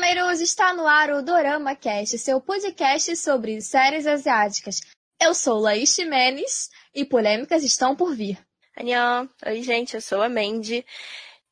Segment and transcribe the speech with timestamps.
[0.00, 4.80] Dorameiros, está no ar o Dorama Cast, seu podcast sobre séries asiáticas.
[5.20, 8.38] Eu sou Laís Ximenes e polêmicas estão por vir.
[8.74, 9.28] Annyeong.
[9.44, 10.86] Oi, gente, eu sou a Mandy.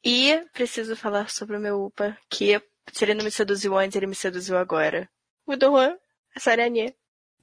[0.03, 2.59] E preciso falar sobre o meu UPA, que
[2.91, 5.07] se ele não me seduziu antes, ele me seduziu agora.
[5.47, 5.99] O Dohan,
[6.35, 6.95] a Saranie.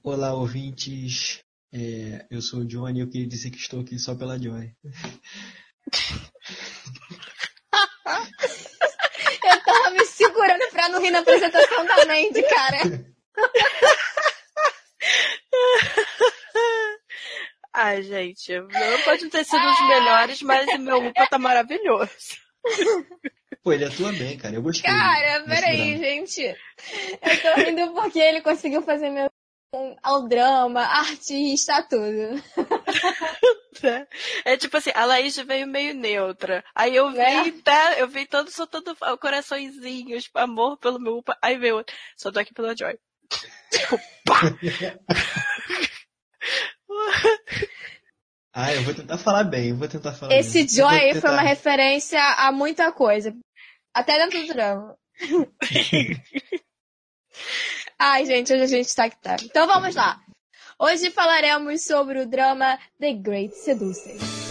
[0.01, 1.43] Olá, ouvintes.
[1.71, 4.73] É, eu sou o Johnny e eu queria dizer que estou aqui só pela Joy.
[9.55, 12.79] eu tava me segurando pra não rir na apresentação da Mandy, cara.
[17.73, 22.37] Ai, gente, não pode ter sido os melhores, mas o meu UPA tá maravilhoso.
[23.61, 24.55] Pô, ele atua bem, cara.
[24.55, 24.89] Eu gostei.
[24.89, 26.41] Cara, peraí, gente.
[26.41, 29.29] Eu tô rindo porque ele conseguiu fazer meu
[30.01, 32.41] ao drama, artista, tudo.
[34.45, 36.63] É tipo assim, a Laís veio meio neutra.
[36.73, 37.51] Aí eu vi, é.
[37.61, 41.37] tá, eu vi todo soltando coraçõezinhos, tipo, amor pelo meu upa.
[41.41, 42.97] Aí veio outro, só tô aqui pela Joy.
[43.69, 44.41] Tipo, pá!
[48.53, 50.69] Ah, eu vou tentar falar bem, eu vou tentar falar Esse bem.
[50.69, 51.21] Joy tentar...
[51.21, 53.35] foi uma referência a muita coisa.
[53.93, 54.97] Até dentro do drama.
[57.97, 59.17] Ai, gente, hoje a gente tá aqui.
[59.21, 59.37] Tá.
[59.41, 60.19] Então vamos lá.
[60.77, 64.44] Hoje falaremos sobre o drama The Great Seducer.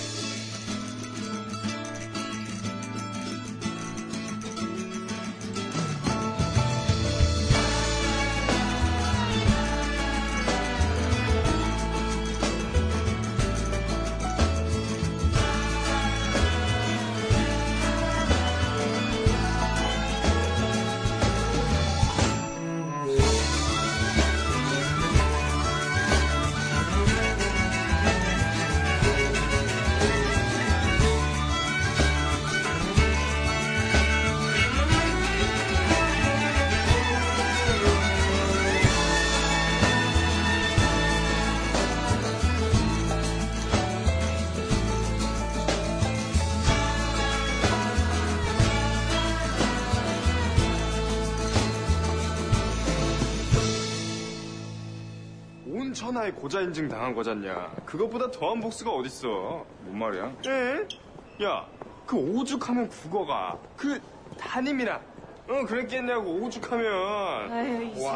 [56.55, 57.73] 고자 인증 당한 거잖냐.
[57.85, 59.67] 그것보다 더한 복수가 어딨어.
[59.81, 60.33] 뭔 말이야?
[60.47, 61.45] 에?
[61.45, 61.67] 야,
[62.07, 64.01] 그 오죽하면 국어가 그
[64.39, 65.01] 담임이라
[65.49, 67.53] 어 그랬겠냐고 오죽하면.
[67.53, 68.09] 아유 이제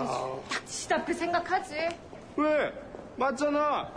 [0.48, 1.88] 닥치다 앞에 생각하지.
[2.36, 2.72] 왜?
[3.16, 3.90] 맞잖아.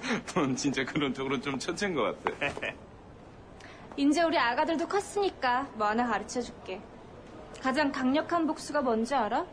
[0.34, 2.54] 넌 진짜 그런 쪽으로 좀 천체인 것 같아.
[3.98, 6.80] 이제 우리 아가들도 컸으니까 뭐 하나 가르쳐 줄게.
[7.60, 9.44] 가장 강력한 복수가 뭔지 알아?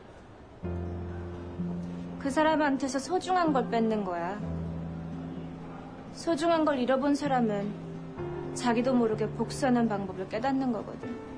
[2.21, 4.41] 그 사람한테서 소중한 걸 뺏는 거야.
[6.13, 11.37] 소중한 걸 잃어본 사람은 자기도 모르게 복수하는 방법을 깨닫는 거거든.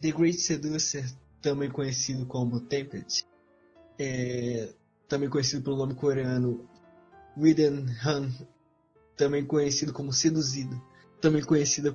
[0.00, 1.04] The Great Seducer,
[1.42, 3.26] também conhecido como Tempest,
[3.98, 4.72] é,
[5.06, 6.66] também conhecido pelo nome coreano
[7.36, 8.30] Widen Han,
[9.16, 10.80] também conhecido como Seduzido,
[11.20, 11.94] também conhecida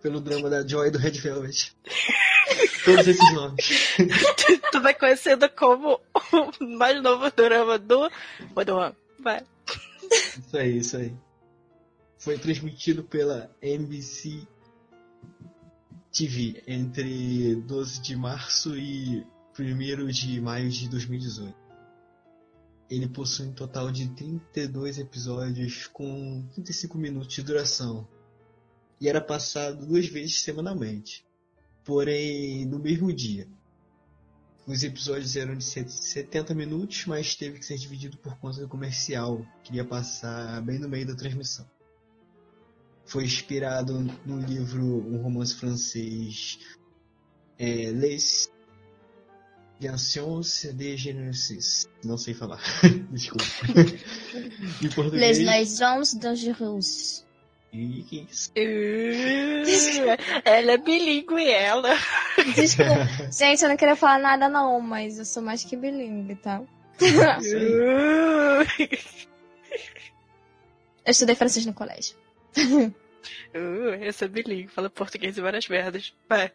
[0.00, 1.74] pelo drama da Joy do Red Velvet.
[2.85, 3.95] Todos esses nomes.
[4.71, 8.09] tu vai conhecendo como o mais novo drama do
[8.55, 8.95] Odoan.
[9.19, 9.43] Vai.
[10.39, 11.13] Isso aí, isso aí.
[12.17, 14.47] Foi transmitido pela NBC
[16.11, 19.25] TV entre 12 de março e
[19.59, 21.55] 1 de maio de 2018.
[22.89, 28.07] Ele possui um total de 32 episódios com 35 minutos de duração
[28.99, 31.26] e era passado duas vezes semanalmente
[31.87, 33.47] porém no mesmo dia.
[34.67, 39.41] Os episódios eram de 70 minutos, mas teve que ser dividido por conta do comercial,
[39.63, 41.65] que ia passar bem no meio da transmissão.
[43.05, 43.93] Foi inspirado
[44.25, 46.59] no livro um romance francês
[47.57, 48.51] é, Les
[49.81, 51.87] Anciens de Genesis.
[52.03, 52.61] Não sei falar.
[53.09, 53.45] Desculpa.
[54.83, 55.37] em português.
[55.37, 57.26] Les Maisons Dangereuses.
[57.77, 58.51] E isso?
[60.43, 61.93] ela é bilíngue, ela.
[62.55, 63.05] Desculpa.
[63.31, 66.63] Gente, eu não queria falar nada não, mas eu sou mais que bilíngue, tá?
[71.05, 72.17] eu estudei francês no colégio.
[72.57, 76.15] Uh, eu sou bilíngue, falo português e várias merdas.
[76.27, 76.51] Vai.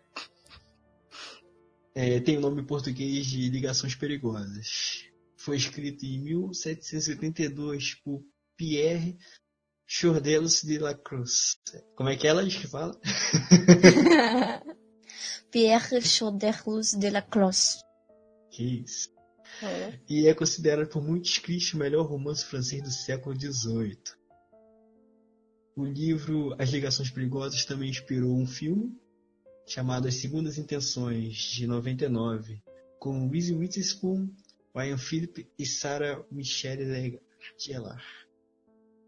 [1.94, 5.04] É, tem o nome português de Ligações Perigosas.
[5.36, 8.24] Foi escrito em 1782 por
[8.56, 9.16] Pierre
[9.94, 11.58] Chordelos de la Cruz.
[11.94, 12.98] Como é que ela que fala?
[15.52, 17.84] Pierre Chordelos de la Cruz.
[18.50, 19.10] Que isso.
[19.62, 20.00] É.
[20.08, 23.98] E é considerado por muitos críticos o melhor romance francês do século XVIII.
[25.76, 28.98] O livro As Ligações Perigosas também inspirou um filme
[29.66, 32.62] chamado As Segundas Intenções, de 99,
[32.98, 34.30] com Reese Witherspoon,
[34.74, 37.20] Ryan Phillip e Sarah Michelle
[37.58, 38.02] Gellar,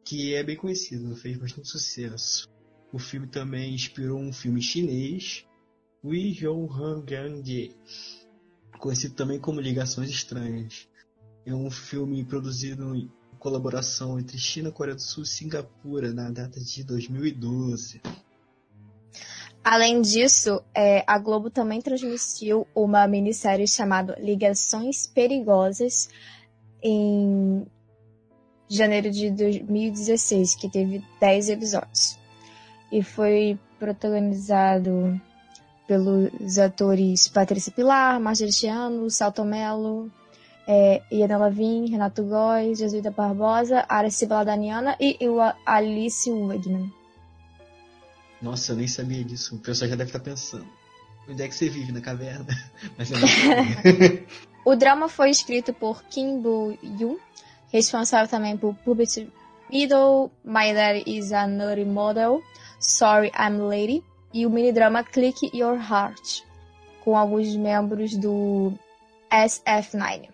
[0.04, 2.48] que é bem conhecido, fez bastante sucesso.
[2.92, 5.44] O filme também inspirou um filme chinês,
[6.04, 6.38] Wei
[7.04, 7.74] Gang,
[8.78, 10.86] conhecido também como Ligações Estranhas.
[11.46, 16.60] É um filme produzido em colaboração entre China, Coreia do Sul e Singapura na data
[16.60, 18.00] de 2012.
[19.62, 26.10] Além disso, é, a Globo também transmitiu uma minissérie chamada Ligações Perigosas
[26.82, 27.66] em
[28.68, 32.18] janeiro de 2016, que teve 10 episódios.
[32.90, 35.20] E foi protagonizado
[35.86, 40.10] pelos atores Patrícia Pilar, Marjorie Chiano, Salto Mello,
[40.66, 45.18] é, Iana Lavin, Renato Góes, Jesuíta Barbosa, Aracibela Daniana e,
[45.66, 46.92] Alice Wegman.
[48.40, 49.56] Nossa, eu nem sabia disso.
[49.56, 50.66] O pessoal já deve estar pensando.
[51.28, 51.92] Onde é que você vive?
[51.92, 52.46] Na caverna?
[52.98, 53.18] Mas eu
[54.64, 57.16] o drama foi escrito por Kim Bo-yoon,
[57.74, 59.28] responsável também por Puppet
[59.68, 62.40] Middle, My Daddy is a Naughty Model,
[62.78, 66.44] Sorry I'm Lady e o mini-drama Click Your Heart,
[67.02, 68.72] com alguns membros do
[69.28, 70.28] SF9.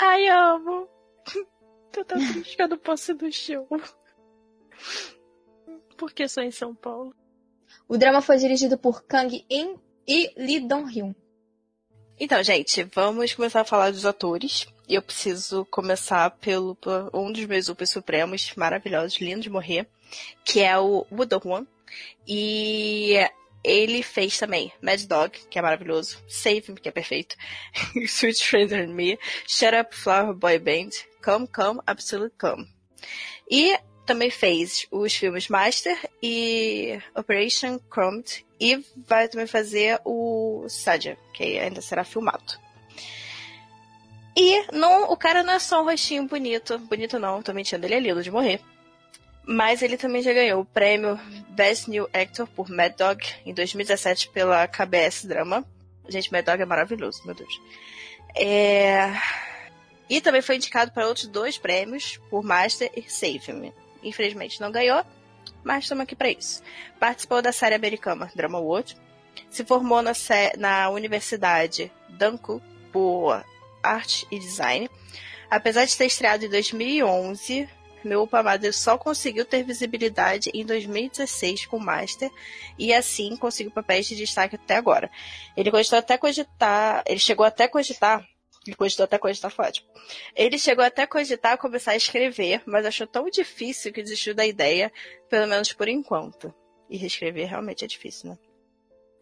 [0.00, 0.88] Ai, amo!
[1.92, 3.68] Tô tão triste que eu não posso ir no show.
[5.98, 7.14] Porque sou em São Paulo.
[7.86, 11.14] O drama foi dirigido por Kang In e Lee Dong-hyun.
[12.18, 14.66] Então, gente, vamos começar a falar dos atores.
[14.88, 16.76] E eu preciso começar pelo
[17.12, 19.86] um dos meus upes supremos, maravilhosos, lindo de morrer,
[20.44, 21.66] que é o Woo Dong-won.
[22.26, 23.16] E
[23.62, 27.36] ele fez também Mad Dog, que é maravilhoso, Save Me, que é perfeito,
[27.94, 30.90] Sweet Stranger and Me, Shut Up Flower Boy Band,
[31.22, 32.66] Come Come Absolute Come.
[33.50, 41.18] E também fez os filmes Master e Operation Chromed e vai também fazer o Sadia,
[41.34, 42.58] que ainda será filmado.
[44.40, 47.94] E não, o cara não é só um rostinho bonito, bonito não, tô mentindo, ele
[47.94, 48.60] é lindo de morrer.
[49.44, 51.18] Mas ele também já ganhou o prêmio
[51.48, 55.64] Best New Actor por Mad Dog em 2017 pela KBS Drama.
[56.08, 57.60] Gente, Mad Dog é maravilhoso, meu Deus.
[58.36, 59.12] É...
[60.08, 63.74] E também foi indicado para outros dois prêmios por Master e Save Me
[64.04, 65.04] infelizmente não ganhou,
[65.64, 66.62] mas estamos aqui para isso.
[67.00, 68.96] Participou da série americana Drama World,
[69.50, 70.12] se formou na,
[70.56, 72.62] na Universidade Danku
[72.92, 73.44] por
[73.88, 74.88] Arte e Design.
[75.50, 77.68] Apesar de ter estreado em 2011,
[78.04, 82.30] meu Upamada só conseguiu ter visibilidade em 2016 com o Master
[82.78, 85.10] e assim conseguiu papéis de destaque até agora.
[85.56, 88.26] Ele cogitou até cogitar, ele chegou até a cogitar
[88.68, 89.88] ele cogitou até cogitar foi ótimo.
[90.36, 94.46] Ele chegou até a cogitar começar a escrever, mas achou tão difícil que desistiu da
[94.46, 94.92] ideia,
[95.28, 96.52] pelo menos por enquanto.
[96.90, 98.38] E reescrever realmente é difícil, né?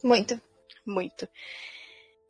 [0.03, 0.41] Muito.
[0.85, 1.29] Muito.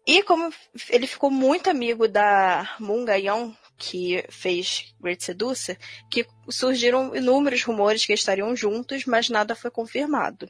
[0.06, 0.52] E como
[0.88, 5.76] ele ficou muito amigo da Moon Ga-yeon, que fez Great Seducer,
[6.10, 10.48] que surgiram inúmeros rumores que estariam juntos, mas nada foi confirmado.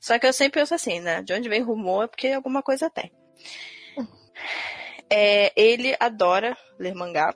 [0.00, 1.22] Só que eu sempre penso assim, né?
[1.22, 3.12] De onde vem rumor é porque alguma coisa tem.
[5.08, 7.32] É, ele adora ler mangá.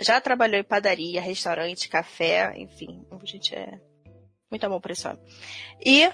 [0.00, 3.06] Já trabalhou em padaria, restaurante, café, enfim.
[3.10, 3.80] A gente é
[4.50, 5.22] muito amor por esse homem.
[5.84, 6.08] E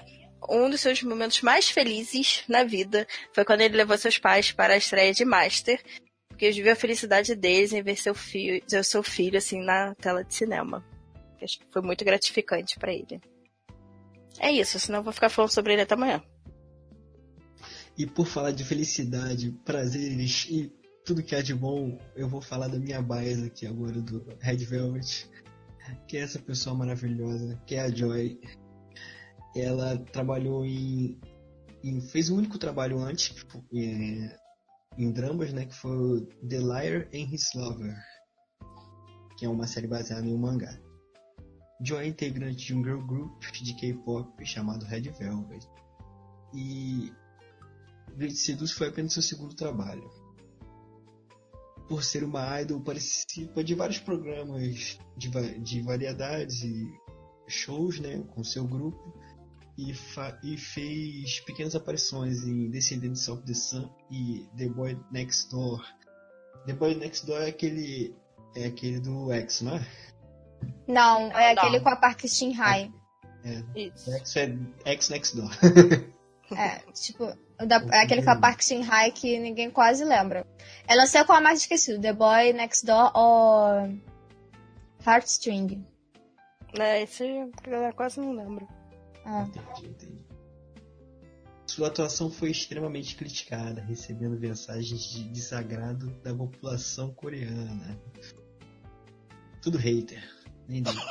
[0.49, 4.73] um dos seus momentos mais felizes na vida foi quando ele levou seus pais para
[4.73, 5.81] a estreia de Master,
[6.29, 10.33] porque viu a felicidade deles em ver seu filho, seu filho assim na tela de
[10.33, 10.83] cinema.
[11.41, 13.21] Acho que foi muito gratificante para ele.
[14.39, 16.21] É isso, senão eu vou ficar falando sobre ele até amanhã.
[17.97, 20.73] E por falar de felicidade, prazeres e
[21.05, 24.57] tudo que há de bom, eu vou falar da minha bias aqui agora, do Red
[24.57, 25.29] Velvet.
[26.07, 28.39] Que é essa pessoa maravilhosa, que é a Joy.
[29.55, 31.19] Ela trabalhou em.
[31.83, 33.33] em fez o único trabalho antes
[33.71, 34.29] em,
[34.97, 35.65] em dramas, né?
[35.65, 37.95] Que foi The Liar and His Lover.
[39.37, 40.77] Que é uma série baseada em um mangá.
[41.81, 45.67] Joy é integrante de um girl group de K-pop chamado Red Velvet.
[46.53, 47.11] E
[48.15, 50.09] Great Seduce foi apenas seu segundo trabalho.
[51.87, 56.89] Por ser uma idol, participa de vários programas de, de variedades e
[57.47, 59.13] shows né, com seu grupo
[59.77, 59.93] e,
[60.43, 65.83] e, fez pequenas aparições em Descendants of the Sun e The Boy Next Door.
[66.65, 68.15] The Boy Next Door é aquele,
[68.55, 69.87] é aquele do X, não é?
[70.87, 71.63] Não, é não.
[71.63, 72.91] aquele com a Park Shin Hye.
[73.43, 74.17] É, é.
[74.17, 74.55] X é
[74.85, 75.51] X Next Door.
[76.57, 77.25] é, tipo,
[77.65, 80.45] da, é aquele com a Park Shin Hye que ninguém quase lembra.
[80.89, 83.99] Eu não sei qual é mais esquecido, The Boy Next Door ou
[85.05, 85.85] Heartstring.
[86.77, 88.67] É, esse eu quase não lembro.
[89.25, 89.47] Ah.
[91.65, 97.99] Sua atuação foi extremamente criticada, recebendo mensagens de desagrado da população coreana.
[99.61, 100.23] Tudo hater.
[100.67, 101.01] Nem digo.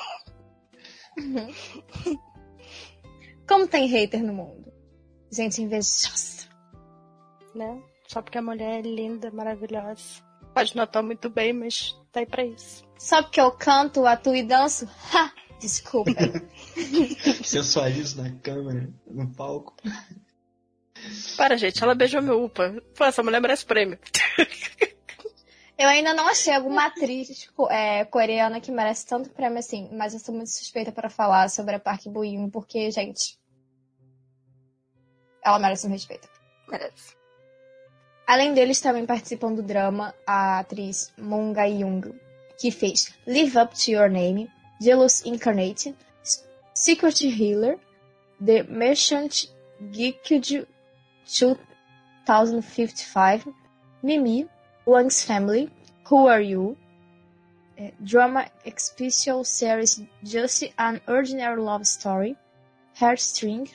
[3.46, 4.72] Como tem hater no mundo?
[5.30, 6.48] Gente invejosa.
[7.54, 7.82] Né?
[8.06, 10.22] Só porque a mulher é linda, maravilhosa.
[10.54, 12.84] Pode notar muito bem, mas tá aí pra isso.
[12.96, 14.88] Só porque eu canto, atuo e danço?
[15.12, 15.32] Ha!
[15.64, 16.10] Desculpa.
[17.42, 19.74] Sensualizo na câmera, no palco.
[21.38, 22.74] Para, gente, ela beijou meu upa.
[22.94, 23.98] Pô, essa mulher merece prêmio.
[25.76, 30.20] Eu ainda não achei alguma atriz é, coreana que merece tanto prêmio assim, mas eu
[30.20, 33.38] sou muito suspeita para falar sobre a Park Bo-yoon, porque, gente,
[35.42, 36.28] ela merece um respeito.
[36.68, 37.16] Merece.
[38.26, 42.14] Além deles, também participam do drama a atriz Moon Ga-young,
[42.58, 44.48] que fez Live Up to Your Name,
[44.80, 45.94] Jealous Incarnate,
[46.74, 47.76] Secret Healer,
[48.40, 49.46] The Merchant
[49.92, 50.66] Geeked
[51.26, 53.48] 2055,
[54.02, 54.48] Mimi,
[54.84, 55.70] Wang's Family,
[56.06, 56.76] Who Are You?
[58.04, 62.36] Drama Special Series Just an Ordinary Love Story,
[62.98, 63.68] Hairstring,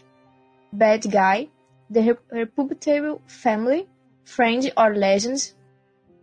[0.71, 1.49] Bad Guy,
[1.89, 3.87] The Reputable Family,
[4.23, 5.55] Friend or Legends,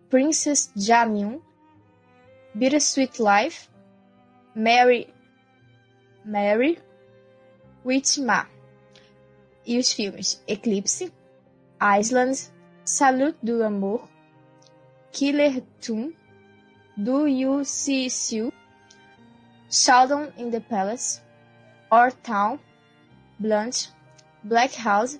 [0.08, 1.40] Princess Jamyun,
[2.56, 3.68] Bittersweet Life,
[4.56, 5.12] Mary,
[6.24, 6.78] Mary,
[7.84, 8.46] With Ma.
[9.66, 11.12] E os filmes Eclipse,
[11.78, 12.50] Island,
[12.82, 14.08] Salute do Amor,
[15.12, 16.14] Killer Tomb,
[16.96, 18.50] Do You See Sue,
[19.68, 21.20] Sheldon in the Palace,
[21.90, 22.58] Our Town,
[23.38, 23.92] Blunt,
[24.42, 25.18] Black House,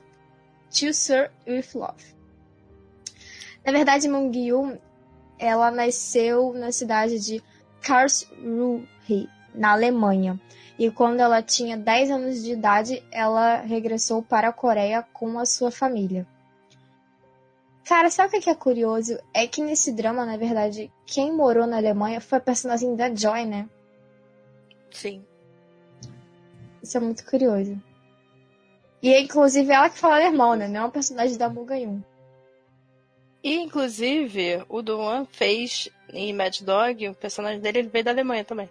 [0.76, 2.02] To Sir With Love.
[3.66, 4.80] Na verdade, Mungyu,
[5.38, 7.42] ela nasceu na cidade de
[7.82, 8.88] Karlsruhe,
[9.54, 10.38] na Alemanha.
[10.78, 15.46] E quando ela tinha 10 anos de idade, ela regressou para a Coreia com a
[15.46, 16.26] sua família.
[17.84, 19.16] Cara, sabe o que é curioso?
[19.32, 23.46] É que nesse drama, na verdade, quem morou na Alemanha foi a personagem da Joy,
[23.46, 23.68] né?
[24.90, 25.24] Sim.
[26.82, 27.80] Isso é muito curioso.
[29.00, 30.66] E é inclusive ela que fala alemão, né?
[30.66, 32.00] Não é uma personagem da Mugayun.
[33.42, 38.44] E inclusive, o Duan fez em Mad Dog, o personagem dele ele veio da Alemanha
[38.44, 38.68] também.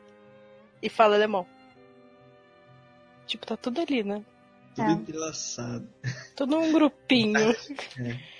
[0.85, 1.47] E fala alemão.
[3.25, 4.23] Tipo, tá tudo ali, né?
[4.75, 4.93] Tudo É.
[4.93, 5.89] entrelaçado.
[6.35, 7.33] Tudo um grupinho.
[7.99, 8.35] É.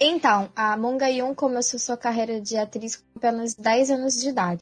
[0.00, 4.60] Então, a Moon Ga-yoon começou sua carreira de atriz com apenas 10 anos de idade.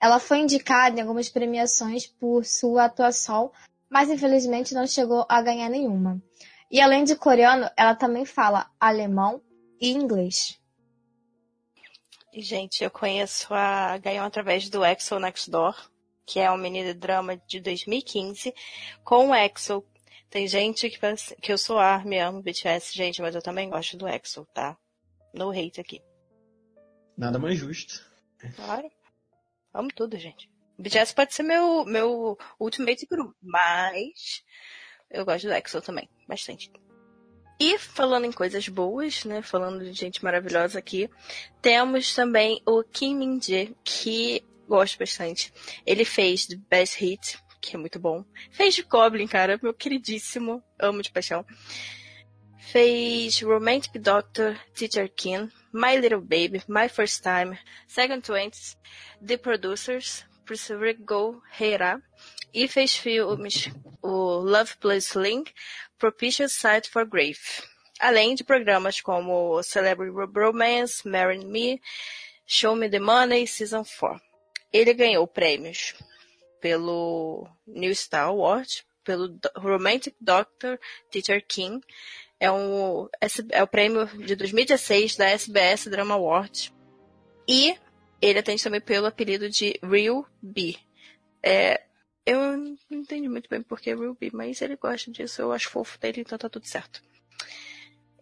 [0.00, 3.50] Ela foi indicada em algumas premiações por sua atuação,
[3.90, 6.22] mas infelizmente não chegou a ganhar nenhuma.
[6.70, 9.42] E além de coreano, ela também fala alemão
[9.80, 10.58] e inglês.
[12.32, 15.90] E, gente, eu conheço a Gaion através do Exo Next Door,
[16.24, 18.54] que é um mini drama de 2015,
[19.04, 19.84] com o Exo.
[20.30, 23.98] Tem gente que assim- que eu sou ARMY, amo BTS, gente, mas eu também gosto
[23.98, 24.76] do Exo, tá?
[25.34, 26.00] No hate aqui.
[27.16, 28.02] Nada mais justo.
[28.56, 28.90] Claro.
[29.74, 30.50] Amo tudo, gente.
[30.78, 34.42] BTS pode ser meu, meu ultimate group, mas
[35.10, 36.70] eu gosto do EXO também, bastante.
[37.64, 41.08] E falando em coisas boas, né, falando de gente maravilhosa aqui,
[41.60, 45.52] temos também o Kim Min-jae, que gosto bastante.
[45.86, 48.24] Ele fez The Best Hit, que é muito bom.
[48.50, 51.46] Fez de Goblin, cara, meu queridíssimo, amo de paixão.
[52.58, 58.76] Fez Romantic Doctor, Teacher King, My Little Baby, My First Time, Second Twenties,
[59.24, 62.02] The Producers, Preserve Go Heira,
[62.52, 63.70] e fez filmes
[64.02, 65.54] o Love Plus Link,
[66.02, 67.38] Propitious Sight for Grave.
[68.00, 71.80] Além de programas como Celebrity Romance, Marry Me,
[72.44, 74.20] Show Me the Money, Season 4.
[74.72, 75.94] Ele ganhou prêmios
[76.60, 80.76] pelo New Star Award, pelo Romantic Doctor
[81.08, 81.80] Teacher King,
[82.40, 83.08] é, um,
[83.52, 86.74] é o prêmio de 2016 da SBS Drama Award.
[87.46, 87.76] E
[88.20, 90.74] ele atende também pelo apelido de Real B.
[91.40, 91.80] É,
[92.24, 95.98] eu não entendi muito bem porque é B, mas ele gosta disso, eu acho fofo
[95.98, 97.02] dele, então tá tudo certo.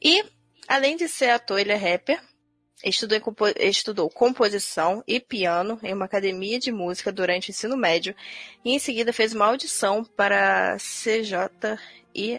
[0.03, 0.25] E,
[0.67, 2.23] além de ser ator, ele é rapper.
[2.83, 8.15] Estudou, compo- estudou composição e piano em uma academia de música durante o ensino médio
[8.65, 12.39] e em seguida fez uma audição para CJIM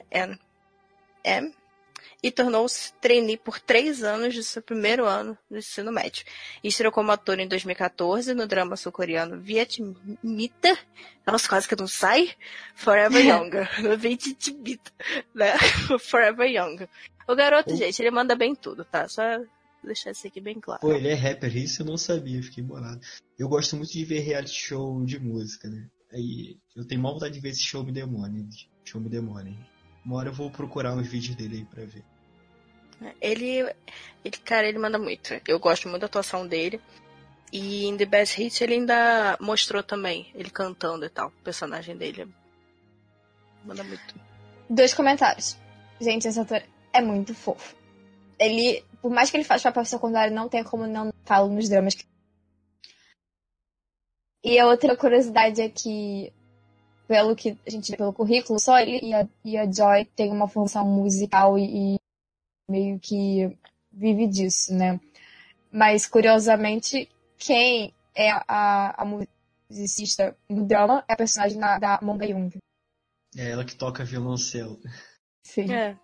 [2.23, 6.23] e tornou-se trainee por três anos de seu primeiro ano do ensino médio.
[6.63, 10.77] Estreou como ator em 2014 no drama sul-coreano Vietmita.
[11.25, 12.31] Nossa, quase que não sai.
[12.75, 13.69] Forever Younger.
[13.81, 14.91] No Vietmita,
[15.33, 15.53] né?
[15.99, 16.87] Forever Younger.
[17.27, 19.07] O garoto, gente, ele manda bem em tudo, tá?
[19.07, 19.21] Só
[19.83, 20.81] deixar isso aqui bem claro.
[20.81, 22.99] Pô, ele é rapper, isso eu não sabia, fiquei bolado.
[23.37, 25.87] Eu gosto muito de ver reality show de música, né?
[26.13, 28.47] Aí eu tenho mal vontade de ver esse show me demônio.
[28.83, 29.57] Show me demônio.
[30.05, 32.03] Uma hora eu vou procurar uns vídeos dele aí pra ver.
[33.19, 33.73] Ele,
[34.23, 35.33] ele, cara, ele manda muito.
[35.47, 36.81] Eu gosto muito da atuação dele.
[37.51, 41.97] E em The Best Hit ele ainda mostrou também, ele cantando e tal, o personagem
[41.97, 42.27] dele.
[43.65, 44.15] Manda muito.
[44.69, 45.57] Dois comentários.
[45.99, 47.75] Gente, esse ator é muito fofo.
[48.39, 51.95] Ele, por mais que ele faça papel secundário, não tem como não falo nos dramas.
[54.43, 56.33] E a outra curiosidade é que,
[57.07, 60.31] pelo que a gente vê pelo currículo, só ele e a, e a Joy têm
[60.31, 61.99] uma formação musical e, e
[62.71, 63.57] meio que
[63.91, 64.99] vive disso, né?
[65.71, 72.27] Mas, curiosamente, quem é a, a musicista no drama é a personagem da, da Monga
[72.27, 72.57] Jung.
[73.37, 74.79] É ela que toca violoncelo.
[75.43, 75.73] Sim.
[75.73, 75.97] É.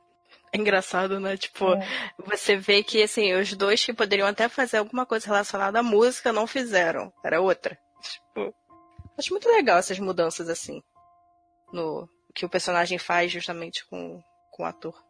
[0.53, 1.35] É engraçado, né?
[1.35, 1.87] Tipo, É.
[2.25, 6.31] você vê que, assim, os dois que poderiam até fazer alguma coisa relacionada à música
[6.31, 7.11] não fizeram.
[7.23, 7.77] Era outra.
[8.01, 8.53] Tipo,
[9.17, 10.81] acho muito legal essas mudanças, assim.
[11.73, 14.21] No que o personagem faz justamente com,
[14.51, 15.03] com o ator.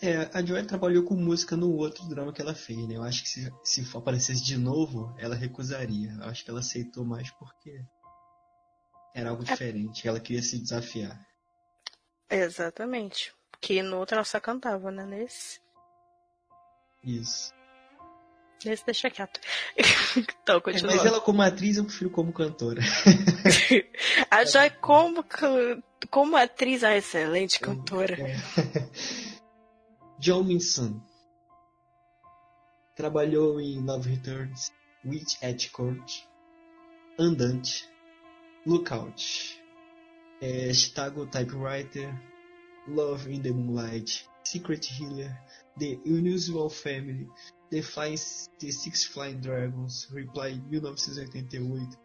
[0.00, 2.94] É, a Joy trabalhou com música no outro drama que ela fez, né?
[2.96, 6.12] Eu acho que se, se aparecesse de novo, ela recusaria.
[6.12, 7.80] Eu acho que ela aceitou mais porque
[9.14, 10.06] era algo diferente.
[10.06, 11.20] Ela queria se desafiar.
[12.30, 13.32] Exatamente.
[13.60, 15.04] Que no outro ela só cantava, né?
[15.04, 15.60] Nesse.
[17.02, 17.52] Isso.
[18.64, 19.40] Nesse deixa quieto.
[20.16, 20.94] então, É, continua.
[20.94, 22.82] mas ela como atriz eu prefiro como cantora.
[24.30, 25.24] A Joy, como,
[26.10, 28.16] como atriz, é excelente cantora.
[28.20, 28.36] É.
[30.20, 31.00] John Minson
[32.96, 34.72] trabalhou em Love Returns,
[35.04, 36.26] Witch at Court,
[37.16, 37.88] Andante,
[38.66, 39.22] Lookout,
[40.40, 42.12] é, Chicago Typewriter,
[42.88, 45.38] Love in the Moonlight, Secret Healer,
[45.78, 47.28] The Unusual Family,
[47.70, 48.18] The, Flying,
[48.58, 51.96] the Six Flying Dragons, Reply 1988,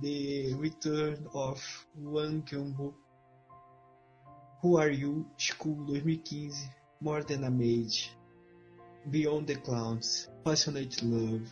[0.00, 1.62] The Return of
[1.94, 2.94] Wang Kyung-ho,
[4.62, 6.52] Who Are You, School 2015,
[7.04, 7.92] More Than a Maid,
[9.10, 11.46] Beyond the Clouds, Passionate Love,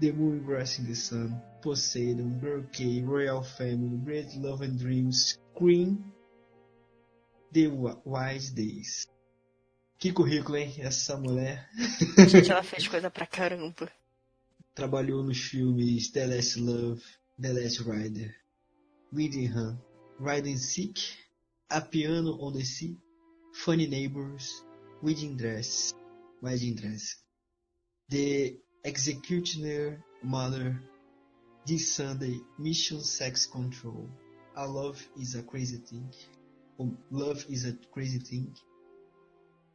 [0.00, 5.38] The Moon Grass in the Sun, Poseidon, Girl K, Royal Family, Great Love and Dreams,
[5.54, 6.04] Queen,
[7.52, 9.06] The Wi- Wise Days.
[9.96, 10.74] Que currículo, hein?
[10.80, 11.64] Essa mulher
[12.28, 13.88] Gente, ela fez coisa pra caramba.
[14.74, 17.00] trabalhou nos filmes The Last Love,
[17.40, 18.34] The Last Rider,
[19.12, 19.78] Hun,
[20.18, 21.14] Riding Sick,
[21.70, 22.98] A Piano on the Sea,
[23.54, 24.65] Funny Neighbors,
[25.02, 25.92] Wedding Dress,
[26.40, 27.16] Wedding Dress,
[28.08, 30.80] The Executioner Mother,
[31.66, 34.08] This Sunday, Mission Sex Control,
[34.56, 36.10] A Love is a Crazy Thing,
[36.78, 38.56] ou Love is a Crazy Thing,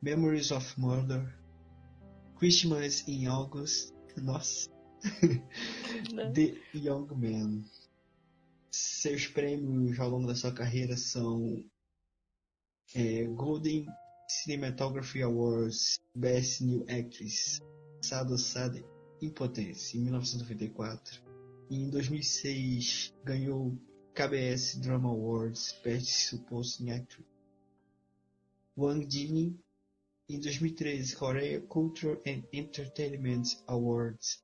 [0.02, 1.32] Memories of Murder,
[2.36, 4.70] Christmas in August, nossa,
[6.34, 7.64] The Young Man.
[8.72, 11.64] Seus prêmios ao longo da sua carreira são
[12.96, 13.86] é, Golden
[14.32, 17.60] Cinematography Awards Best New Actress,
[18.02, 18.86] Sado Sade
[19.22, 21.22] Impotence, em 1994.
[21.70, 23.78] E em 2006 ganhou
[24.16, 27.28] KBS Drama Awards Best Supporting Actress.
[28.78, 29.60] Wang Jin
[30.30, 34.42] em 2013 Korea Culture and Entertainment Awards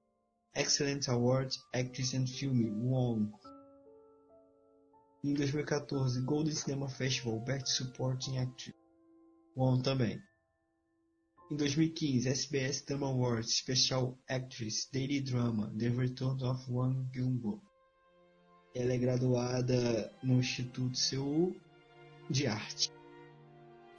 [0.53, 3.31] Excellent Award Actress and Film won.
[5.23, 8.86] Em 2014 Golden Cinema Festival Best Supporting Actress
[9.57, 10.21] won também.
[11.49, 17.61] Em 2015 SBS Drama Awards Special Actress Daily Drama The Return of Wang Gyungo.
[18.75, 21.55] Ela é graduada no Instituto Seul
[22.29, 22.91] de Arte.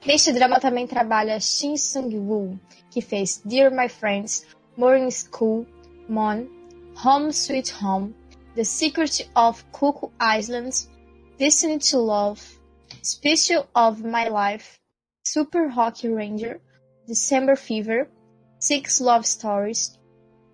[0.05, 2.57] Neste drama também trabalha Shin Sung-woo,
[2.89, 4.45] que fez Dear My Friends,
[4.77, 5.67] Morning School,
[6.07, 6.47] Mon,
[7.03, 8.15] Home Sweet Home,
[8.55, 10.87] The Secret of Cuckoo Island,
[11.37, 12.41] Destiny to Love,
[13.03, 14.78] Special of My Life,
[15.31, 16.59] Super Hockey Ranger,
[17.05, 18.09] December Fever,
[18.59, 19.95] Six Love Stories,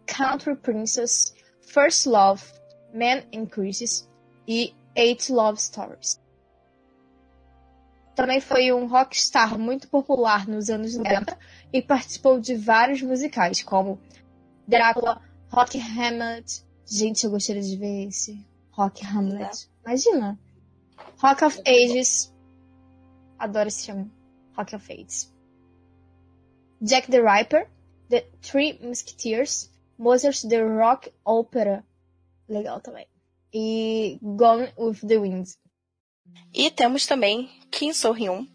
[0.05, 2.43] Country Princess, First Love,
[2.93, 4.05] Man in Crisis
[4.45, 6.19] e Eight Love Stories.
[8.15, 11.37] Também foi um rockstar muito popular nos anos 90
[11.71, 13.97] e participou de vários musicais, como
[14.67, 16.65] Drácula, Rock Hamlet.
[16.85, 18.45] Gente, eu gostaria de ver esse.
[18.71, 19.69] Rock Hamlet.
[19.85, 20.37] Imagina.
[21.17, 22.33] Rock of Ages.
[23.39, 24.14] Adoro esse filme.
[24.57, 25.31] Rock of Ages.
[26.81, 27.67] Jack the Ripper.
[28.09, 29.69] The Three Musketeers.
[29.97, 31.83] Mozart's The Rock Opera.
[32.47, 33.07] Legal também.
[33.53, 35.47] E Gone with the Wind.
[36.53, 38.47] E temos também Kim So-hyun,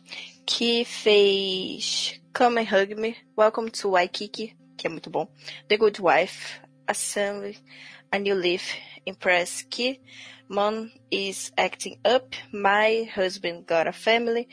[0.46, 5.28] que fez Come and Hug Me, Welcome to Waikiki, que é muito bom,
[5.68, 7.58] The Good Wife, Assembly,
[8.10, 8.74] A New Leaf,
[9.06, 10.00] Impress Key,
[10.48, 14.48] Mom is Acting Up, My Husband Got a Family,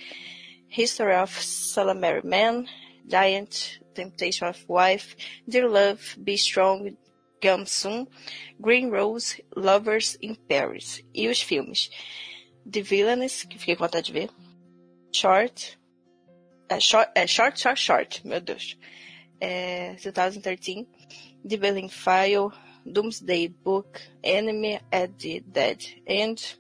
[0.68, 2.68] History of Salamary Man,
[3.08, 5.16] Giant, Temptation of Wife,
[5.48, 6.98] Dear Love, Be Strong,
[7.42, 8.08] Gamsung,
[8.62, 11.02] Green Rose, Lovers in Paris.
[11.14, 11.90] E os filmes?
[12.70, 14.30] The Villainous, que fiquei com vontade de ver,
[15.12, 15.80] Short,
[16.70, 18.78] é, short, é, short, Short, Short, meu Deus,
[19.40, 20.86] é, 2013,
[21.48, 22.52] The Berlin File,
[22.86, 26.60] Doomsday Book, Enemy at the Dead End,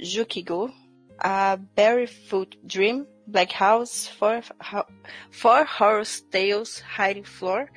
[0.00, 0.72] Jukigo,
[1.20, 4.42] a Barefoot Dream, Black House, Four,
[5.30, 7.68] Four Horse Tales, Hiding Floor.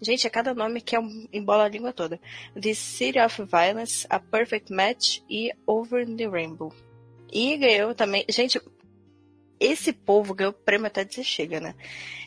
[0.00, 2.20] Gente, a cada nome que é um, embola a língua toda.
[2.60, 6.72] The City of Violence, A Perfect Match e Over the Rainbow.
[7.32, 8.24] E ganhou também.
[8.28, 8.60] Gente,
[9.60, 11.74] esse povo ganhou prêmio até de chega, né?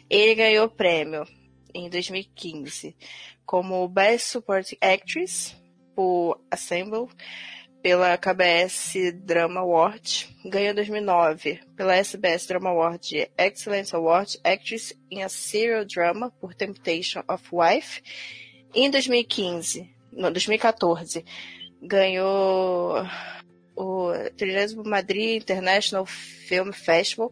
[0.10, 1.26] Ele ganhou prêmio
[1.74, 2.96] em 2015
[3.46, 5.56] como Best Supporting Actress
[5.96, 7.08] por Assemble
[7.82, 10.30] pela KBS Drama Award.
[10.46, 16.54] Ganhou em 2009 pela SBS Drama Award Excellence Award Actress in a Serial Drama por
[16.54, 18.02] Temptation of Wife.
[18.74, 21.26] Em 2015, não, 2014,
[21.82, 23.06] ganhou
[23.76, 27.32] o 30 Madrid International Film Festival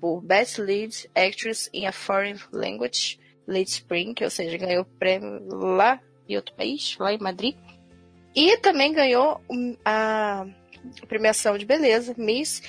[0.00, 5.46] por Best Lead Actress in a Foreign Language Late Spring, ou seja, ganhou o prêmio
[5.48, 7.56] lá em outro país, lá em Madrid.
[8.34, 9.40] E também ganhou
[9.84, 10.46] a
[11.06, 12.62] premiação de beleza Miss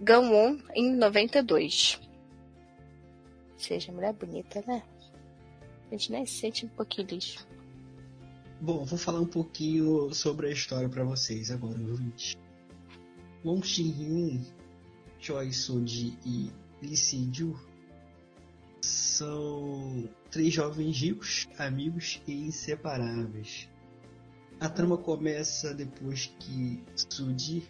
[0.00, 2.00] Gangwon em 92.
[3.52, 4.82] Ou seja, mulher bonita, né?
[5.88, 7.46] A gente nem se sente um pouquinho lixo.
[8.60, 12.36] Bom, vou falar um pouquinho sobre a história para vocês agora, ouvintes.
[13.44, 14.44] Wong Shin-hyun,
[15.18, 16.52] Choi Soji e
[16.82, 17.56] Lee Si-ju
[18.80, 23.68] são três jovens ricos, amigos e inseparáveis.
[24.60, 27.62] A trama começa depois que Suji,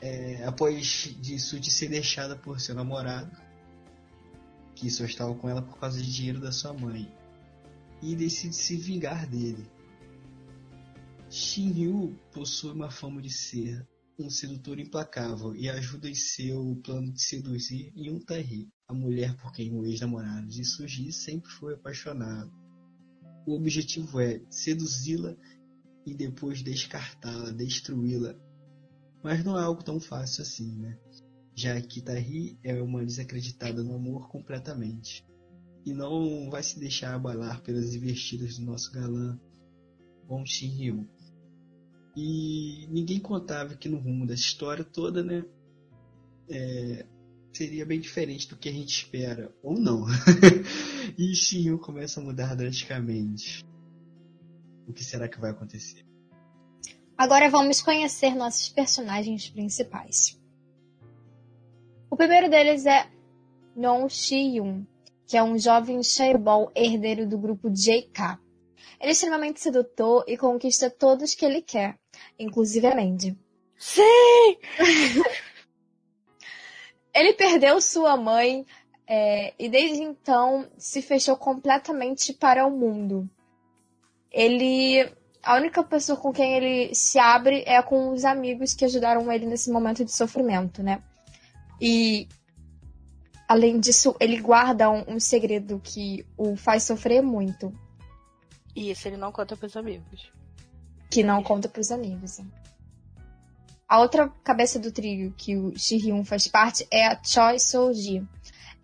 [0.00, 3.30] é, após de Suji ser deixada por seu namorado,
[4.74, 7.12] que só estava com ela por causa de dinheiro da sua mãe,
[8.02, 9.68] e decide se vingar dele.
[11.28, 13.86] Shin-Ryu possui uma fama de ser
[14.18, 19.52] um sedutor implacável e ajuda em seu plano de seduzir Yun Tae a mulher por
[19.52, 22.65] quem o ex-namorado de Suji sempre foi apaixonado.
[23.46, 25.36] O objetivo é seduzi-la
[26.04, 28.34] e depois descartá-la, destruí-la.
[29.22, 30.98] Mas não é algo tão fácil assim, né?
[31.54, 35.24] Já que Tahi é uma desacreditada no amor completamente.
[35.84, 39.38] E não vai se deixar abalar pelas investidas do nosso galã
[40.26, 41.08] Bong Shin-ryu.
[42.16, 45.44] E ninguém contava que no rumo dessa história toda, né?
[46.48, 47.06] É,
[47.56, 50.04] seria bem diferente do que a gente espera, ou não.
[51.16, 53.64] e Shinyu começa a mudar drasticamente.
[54.86, 56.04] O que será que vai acontecer?
[57.16, 60.38] Agora vamos conhecer nossos personagens principais.
[62.10, 63.10] O primeiro deles é
[63.74, 64.86] Non Shi-yun,
[65.26, 68.38] que é um jovem chaebol herdeiro do grupo JK.
[69.00, 71.98] Ele é extremamente sedutor e conquista todos que ele quer,
[72.38, 73.36] inclusive a Mandy.
[73.78, 74.58] Sim!
[77.16, 78.66] Ele perdeu sua mãe
[79.08, 83.28] é, e desde então se fechou completamente para o mundo.
[84.30, 85.10] Ele.
[85.42, 89.46] A única pessoa com quem ele se abre é com os amigos que ajudaram ele
[89.46, 91.02] nesse momento de sofrimento, né?
[91.80, 92.28] E
[93.48, 97.72] além disso, ele guarda um, um segredo que o faz sofrer muito.
[98.74, 100.32] E isso ele não conta pros amigos.
[101.08, 102.40] Que não conta pros amigos.
[103.88, 108.26] A outra cabeça do trio que o Shihyun faz parte é a Choi Soji.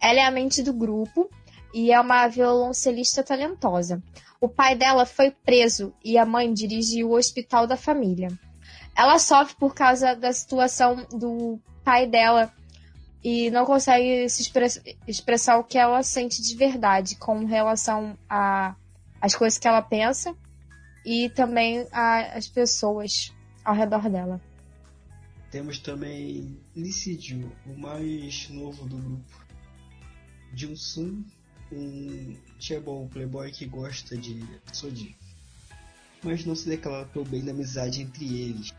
[0.01, 1.29] Ela é a mente do grupo
[1.75, 4.01] e é uma violoncelista talentosa.
[4.41, 8.29] O pai dela foi preso e a mãe dirige o hospital da família.
[8.97, 12.53] Ela sofre por causa da situação do pai dela
[13.25, 19.35] e não consegue se express expressar o que ela sente de verdade com relação às
[19.35, 20.33] coisas que ela pensa
[21.05, 23.35] e também às pessoas
[23.65, 24.41] ao redor dela.
[25.53, 29.47] Temos também Licidio, o mais novo do grupo.
[30.55, 31.23] Jun-sun,
[31.71, 35.15] um chaebol playboy que gosta de Soji.
[36.25, 38.73] Mas não se declara tão bem da amizade entre eles.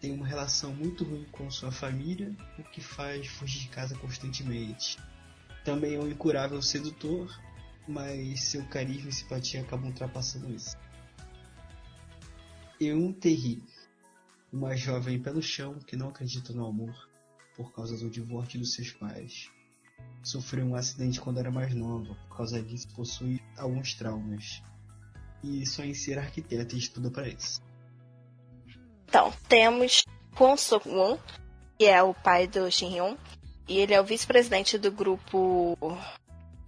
[0.00, 4.96] Tem uma relação muito ruim com sua família, o que faz fugir de casa constantemente.
[5.66, 7.30] Também é um incurável sedutor,
[7.86, 10.74] mas seu carisma e simpatia acabam ultrapassando isso.
[12.80, 13.62] Eun Terri,
[14.52, 16.94] uma jovem pelo chão que não acredita no amor
[17.56, 19.50] por causa do divórcio dos seus pais.
[20.22, 24.62] Sofreu um acidente quando era mais nova, por causa disso possui alguns traumas.
[25.42, 27.62] E sonha em ser arquiteta e estuda para isso.
[29.06, 30.04] Então, temos
[30.36, 31.18] Kwon Sok-won,
[31.78, 33.16] que é o pai do Shin-hyun.
[33.68, 35.76] E ele é o vice-presidente do grupo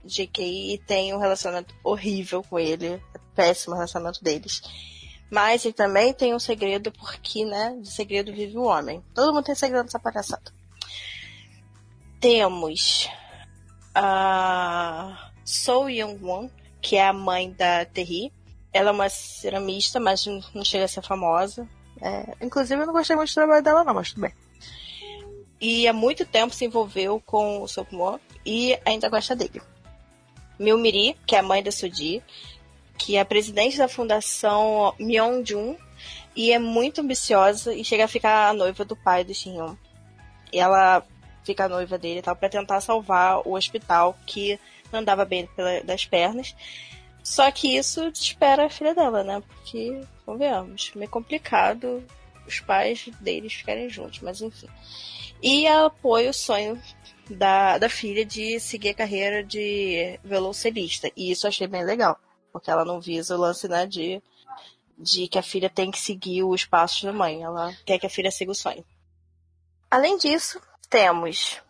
[0.05, 2.87] GKI e tem um relacionamento horrível com ele.
[2.87, 4.63] É péssimo relacionamento deles.
[5.33, 9.03] Mas ele também tem um segredo, porque, né, de segredo vive o homem.
[9.15, 10.53] Todo mundo tem segredo nessa palhaçada.
[12.21, 13.09] Temos
[13.95, 16.51] a So Young-won,
[16.83, 18.31] que é a mãe da Terry.
[18.75, 21.67] Ela é uma ceramista, mas não chega a ser famosa.
[22.03, 24.35] É, inclusive, eu não gostei muito do trabalho dela, não, mas tudo bem.
[25.59, 29.63] E há muito tempo se envolveu com o Sokmo e ainda gosta dele.
[30.59, 32.23] Milmiri, que é a mãe da Suji,
[32.99, 35.77] que é presidente da fundação Myeongjun
[36.35, 39.57] e é muito ambiciosa e chega a ficar a noiva do pai do Shin
[40.53, 41.05] E ela
[41.45, 44.59] fica a noiva dele e tal para tentar salvar o hospital que
[44.93, 45.49] não andava bem
[45.85, 46.55] das pernas.
[47.23, 49.43] Só que isso desespera a filha dela, né?
[49.47, 52.03] Porque, convenhamos, meio complicado
[52.47, 54.69] os pais deles ficarem juntos, mas enfim.
[55.41, 56.81] E ela apoia o sonho
[57.31, 61.11] da, da filha de seguir a carreira de velocelista.
[61.17, 62.19] E isso eu achei bem legal.
[62.53, 64.23] Porque ela não visa o lance, né, de,
[64.99, 67.43] de que a filha tem que seguir os passos da mãe.
[67.43, 68.85] Ela quer que a filha siga o sonho.
[69.91, 71.61] Além disso, temos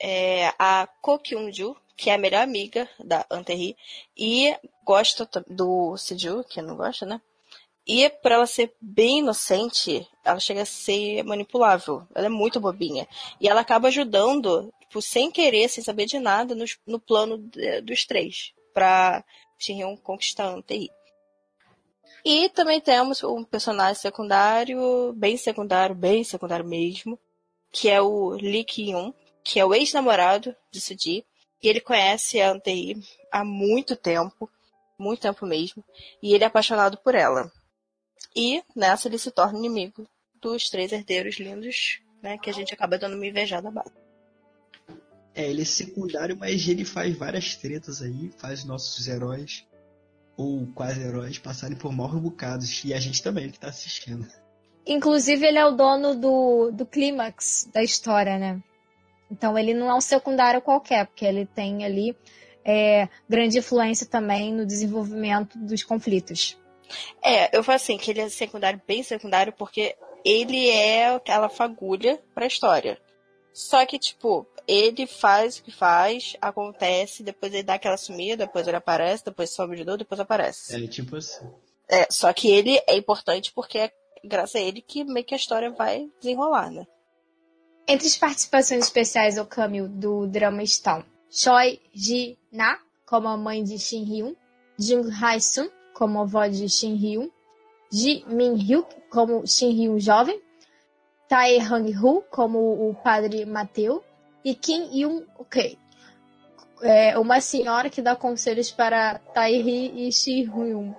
[0.00, 3.76] é, a Ko Kyung-ju, que é a melhor amiga da Anterri,
[4.16, 4.54] e
[4.84, 7.20] gosta do Siju, que não gosta, né?
[7.88, 12.06] E por ela ser bem inocente, ela chega a ser manipulável.
[12.14, 13.08] Ela é muito bobinha.
[13.40, 17.80] E ela acaba ajudando, tipo, sem querer, sem saber de nada, no, no plano de,
[17.80, 18.52] dos três.
[18.74, 19.24] Pra
[19.58, 20.90] Shinhyun conquistar a Anterri.
[22.24, 27.18] E também temos um personagem secundário, bem secundário, bem secundário mesmo,
[27.70, 31.24] que é o Lee Ki-yoon, que é o ex-namorado de Suji.
[31.62, 32.96] E ele conhece a Antei
[33.32, 34.48] há muito tempo,
[34.98, 35.84] muito tempo mesmo,
[36.22, 37.50] e ele é apaixonado por ela.
[38.34, 40.06] E nessa ele se torna inimigo
[40.40, 44.07] dos três herdeiros lindos, né, que a gente acaba dando uma invejada base.
[45.38, 49.64] É, ele é secundário, mas ele faz várias tretas aí, faz nossos heróis,
[50.36, 52.82] ou quase heróis, passarem por maus bocados.
[52.84, 54.26] E a gente também, que tá assistindo.
[54.84, 58.60] Inclusive, ele é o dono do, do clímax da história, né?
[59.30, 62.16] Então ele não é um secundário qualquer, porque ele tem ali
[62.64, 66.58] é, grande influência também no desenvolvimento dos conflitos.
[67.22, 72.20] É, eu falo assim, que ele é secundário, bem secundário, porque ele é aquela fagulha
[72.34, 72.98] pra história.
[73.52, 78.68] Só que, tipo, ele faz o que faz, acontece, depois ele dá aquela sumida, depois
[78.68, 80.76] ele aparece, depois some de novo, depois aparece.
[80.76, 81.50] É, tipo assim.
[81.88, 85.38] É, só que ele é importante porque é graças a ele que meio que a
[85.38, 86.86] história vai desenrolar, né?
[87.86, 93.78] Entre as participações especiais ao câmbio do drama estão Choi Ji-na, como a mãe de
[93.78, 94.36] Shin Hyun,
[94.78, 97.30] Jung Hae-sun, como a avó de Shin Hyun,
[97.90, 100.38] Ji Min-hyuk, como Shin Hyun jovem,
[101.26, 104.04] Tae Hang-hu, como o padre Mateu,
[104.44, 105.78] e Kim Yoon-ok,
[106.82, 110.94] é uma senhora que dá conselhos para Tae-hee e Shin Hyun.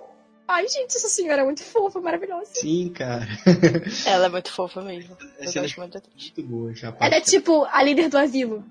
[0.46, 2.50] Ai, gente, essa senhora é muito fofa, maravilhosa.
[2.54, 3.26] Sim, cara.
[4.04, 5.16] Ela é muito fofa mesmo.
[5.38, 6.74] Essa é muito muito boa.
[6.74, 8.64] Já Ela é tipo a líder do asilo.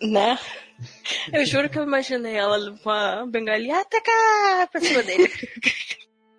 [0.00, 0.38] Né?
[1.32, 5.30] Eu juro que eu imaginei ela com a bengalinha atacar pra cima dele.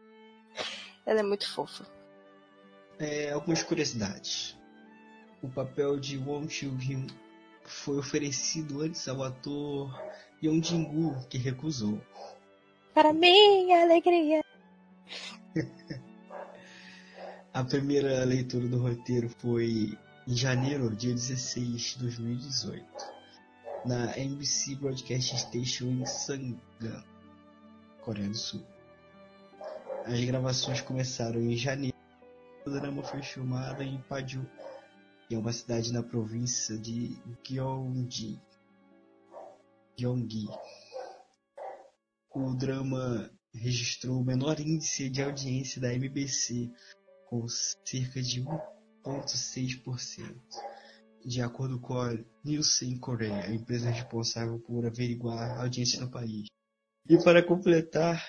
[1.06, 1.86] ela é muito fofa.
[3.00, 4.58] É, algumas curiosidades.
[5.42, 7.08] O papel de Wong Chiu-hyun
[7.74, 9.92] foi oferecido antes ao ator
[10.42, 12.00] Yong Jin-gu, que recusou.
[12.94, 14.42] Para minha alegria.
[17.54, 22.86] A primeira leitura do roteiro foi em janeiro, dia 16 de 2018,
[23.86, 26.60] na NBC Broadcast Station em Sangam,
[28.02, 28.66] Coreia do Sul.
[30.06, 31.96] As gravações começaram em janeiro.
[32.66, 34.44] O drama foi filmado em Paju,
[35.28, 38.40] que é uma cidade na província de Gyeonggi.
[39.98, 40.48] Gyeonggi.
[42.36, 46.72] O drama registrou o menor índice de audiência da MBC,
[47.28, 48.44] com cerca de
[49.06, 50.42] 1,6%,
[51.26, 56.48] de acordo com a Nielsen Coreia, a empresa responsável por averiguar a audiência no país.
[57.08, 58.26] E para completar,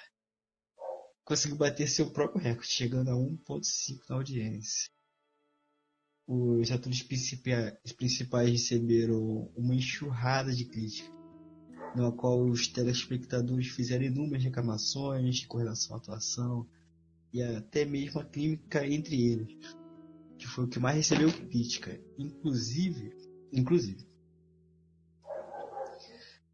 [1.25, 4.94] conseguiu bater seu próprio recorde, chegando a 1,5% na audiência.
[6.27, 11.13] Os atores principais receberam uma enxurrada de críticas,
[11.95, 16.67] na qual os telespectadores fizeram inúmeras reclamações com relação à atuação
[17.33, 19.55] e até mesmo a química entre eles,
[20.39, 23.13] que foi o que mais recebeu crítica, inclusive,
[23.53, 24.07] inclusive.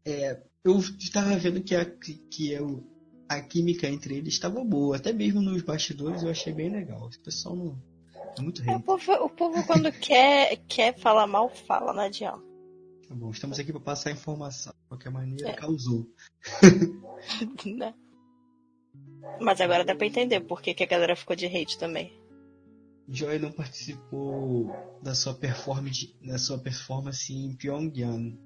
[0.03, 2.83] É, eu estava vendo que a que é o,
[3.29, 7.07] a química entre eles estava boa, até mesmo nos bastidores eu achei bem legal.
[7.07, 7.90] O pessoal não é
[8.39, 8.79] muito É, o, rei.
[8.79, 12.43] povo, o povo quando quer, quer falar mal, fala, não adianta.
[13.07, 14.73] Tá bom, estamos aqui para passar informação.
[14.73, 15.53] De qualquer maneira, é.
[15.53, 16.07] causou.
[17.65, 17.93] né?
[19.39, 22.11] Mas agora dá pra entender por que, que a galera ficou de hate também.
[23.09, 28.39] Joy não participou da sua performance, da sua performance em Pyongyang,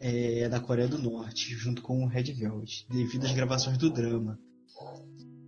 [0.00, 4.38] é, da Coreia do Norte, junto com o Red Velvet, devido às gravações do drama.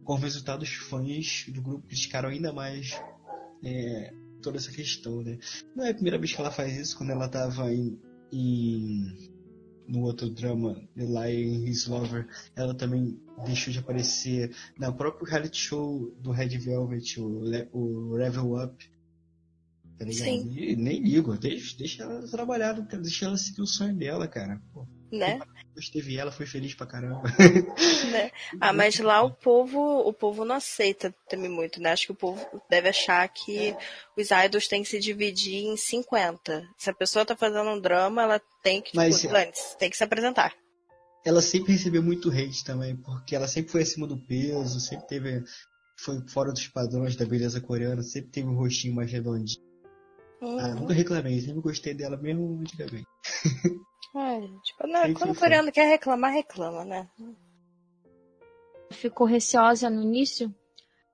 [0.04, 3.00] Com resultado, os fãs do grupo criticaram ainda mais
[3.64, 4.12] é,
[4.42, 5.38] toda essa questão, né?
[5.74, 7.98] Não é a primeira vez que ela faz isso, quando ela estava em,
[8.30, 9.30] em,
[9.88, 15.58] no outro drama, The Lion His Lover, ela também deixou de aparecer no próprio reality
[15.58, 18.94] show do Red Velvet, o, o Level Up.
[19.96, 20.24] Tá ligado?
[20.24, 20.52] Sim.
[20.56, 24.60] E, nem ligo, deixa, deixa ela trabalhar, deixa ela seguir o sonho dela, cara.
[24.72, 24.86] Pô.
[25.14, 25.38] Né?
[25.68, 27.22] Depois teve ela, foi feliz pra caramba.
[28.10, 28.30] Né?
[28.60, 31.90] Ah, mas lá o povo, o povo não aceita também muito, né?
[31.90, 33.74] Acho que o povo deve achar que
[34.16, 36.68] os idols têm que se dividir em 50.
[36.78, 39.96] Se a pessoa tá fazendo um drama, ela tem que, mas, tipo, antes, tem que
[39.96, 40.54] se apresentar.
[41.24, 45.42] Ela sempre recebeu muito hate também, porque ela sempre foi acima do peso, sempre teve.
[45.98, 49.64] Foi fora dos padrões da beleza coreana, sempre teve um rostinho mais redondinho.
[50.42, 50.58] Uhum.
[50.58, 53.06] Ah, nunca reclamei, sempre gostei dela mesmo antigamente.
[54.16, 57.08] É, tipo, não, quando o coreano quer reclamar, reclama, né?
[58.90, 60.54] Ficou receosa no início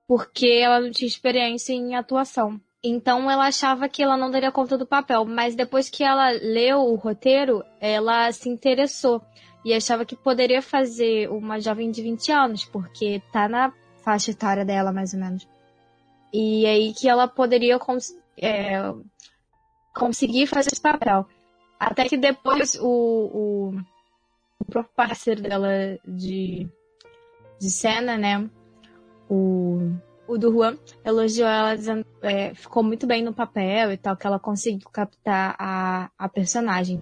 [0.07, 2.59] porque ela não tinha experiência em atuação.
[2.83, 6.79] Então ela achava que ela não daria conta do papel, mas depois que ela leu
[6.79, 9.21] o roteiro, ela se interessou
[9.63, 13.71] e achava que poderia fazer uma jovem de 20 anos, porque tá na
[14.03, 15.47] faixa etária dela, mais ou menos.
[16.33, 18.81] E aí que ela poderia cons é,
[19.95, 21.27] conseguir fazer esse papel.
[21.81, 23.75] Até que depois o, o,
[24.59, 26.69] o próprio parceiro dela de,
[27.59, 28.47] de cena, né?
[29.27, 29.91] O,
[30.27, 34.27] o do Juan, elogiou ela dizendo é, ficou muito bem no papel e tal, que
[34.27, 37.01] ela conseguiu captar a, a personagem.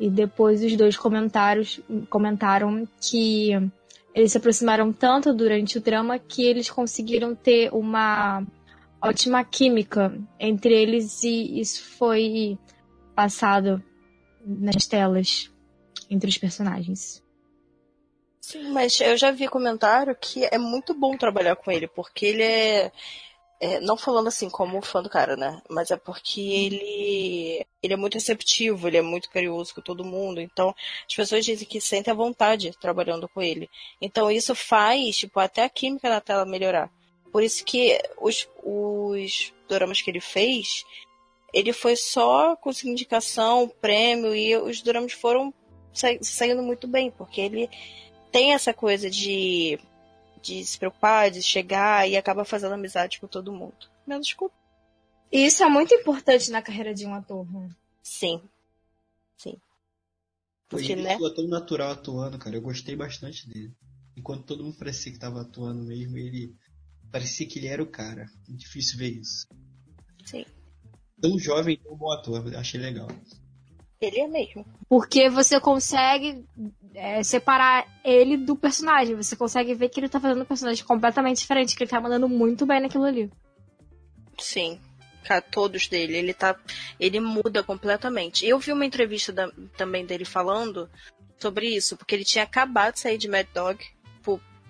[0.00, 3.52] E depois os dois comentários comentaram que
[4.12, 8.44] eles se aproximaram tanto durante o drama que eles conseguiram ter uma
[9.00, 12.58] ótima química entre eles e isso foi
[13.14, 13.80] passado
[14.44, 15.50] nas telas
[16.10, 17.22] entre os personagens.
[18.40, 22.42] Sim, mas eu já vi comentário que é muito bom trabalhar com ele, porque ele
[22.42, 22.92] é,
[23.60, 25.62] é, não falando assim como fã do cara, né?
[25.70, 30.40] Mas é porque ele ele é muito receptivo, ele é muito carinhoso com todo mundo.
[30.40, 30.74] Então,
[31.08, 33.70] as pessoas dizem que sentem a vontade trabalhando com ele.
[34.00, 36.90] Então, isso faz, tipo, até a química na tela melhorar.
[37.32, 40.84] Por isso que os, os doramas que ele fez,
[41.52, 45.52] ele foi só conseguir indicação, prêmio, e os dramas foram
[46.22, 47.68] saindo muito bem, porque ele
[48.30, 49.78] tem essa coisa de,
[50.40, 53.90] de se preocupar, de chegar e acaba fazendo amizade com todo mundo.
[54.06, 54.54] Menos desculpa.
[55.30, 57.68] E isso é muito importante na carreira de um ator, né?
[58.02, 58.40] Sim.
[59.36, 59.56] Sim.
[60.68, 61.18] Porque, ele né?
[61.34, 62.56] tão natural atuando, cara.
[62.56, 63.72] Eu gostei bastante dele.
[64.16, 66.54] Enquanto todo mundo parecia que tava atuando mesmo, ele
[67.10, 68.26] parecia que ele era o cara.
[68.48, 69.46] É difícil ver isso.
[70.24, 70.44] Sim
[71.22, 72.54] tão jovem, tão bom ator.
[72.56, 73.08] Achei legal.
[74.00, 74.66] Ele é mesmo.
[74.88, 76.44] Porque você consegue
[76.92, 79.14] é, separar ele do personagem.
[79.14, 82.28] Você consegue ver que ele tá fazendo um personagem completamente diferente, que ele tá mandando
[82.28, 83.30] muito bem naquilo ali.
[84.38, 84.80] Sim.
[85.52, 86.16] Todos dele.
[86.16, 86.58] Ele tá.
[86.98, 88.44] Ele muda completamente.
[88.44, 90.90] Eu vi uma entrevista da, também dele falando
[91.38, 93.78] sobre isso, porque ele tinha acabado de sair de Mad Dog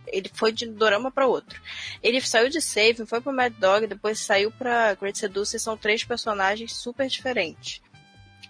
[0.06, 1.60] ele foi de dorama para outro.
[2.02, 6.04] Ele saiu de Save, foi pro Mad Dog, depois saiu pra Great Seducer, são três
[6.04, 7.80] personagens super diferentes.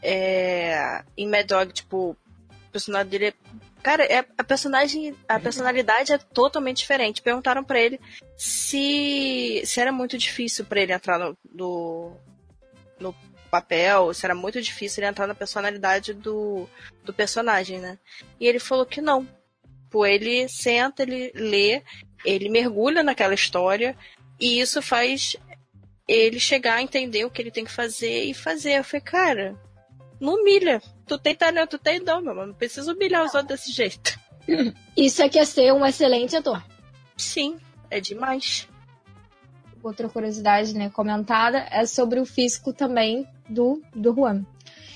[0.03, 3.35] É, em Mad Dog, tipo, o personagem dele é
[3.83, 7.21] Cara, é, a personagem, a personalidade é totalmente diferente.
[7.21, 8.01] Perguntaram para ele
[8.37, 12.17] se, se era muito difícil para ele entrar no,
[13.01, 13.13] no
[13.53, 16.67] papel, se era muito difícil ele entrar na personalidade do,
[17.05, 17.99] do personagem, né?
[18.41, 19.29] E ele falou que não,
[19.93, 21.83] Tipo, ele senta, ele lê,
[22.25, 23.95] ele mergulha naquela história
[24.41, 25.37] e isso faz
[26.09, 28.79] ele chegar a entender o que ele tem que fazer e fazer.
[28.79, 29.55] Eu falei, cara,
[30.19, 30.81] não humilha.
[31.07, 34.19] Tu tem talento, tu tem dom, meu, não precisa humilhar os outros desse jeito.
[34.97, 36.65] Isso é que é ser um excelente ator.
[37.15, 37.59] Sim,
[37.91, 38.67] é demais.
[39.83, 44.43] Outra curiosidade, né, comentada, é sobre o físico também do, do Juan.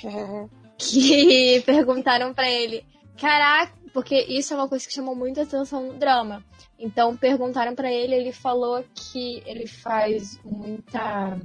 [0.03, 0.49] Uhum.
[0.79, 2.83] Que perguntaram para ele,
[3.21, 6.45] caraca, porque isso é uma coisa que chamou muita atenção no drama.
[6.79, 11.41] Então perguntaram para ele, ele falou que ele faz muita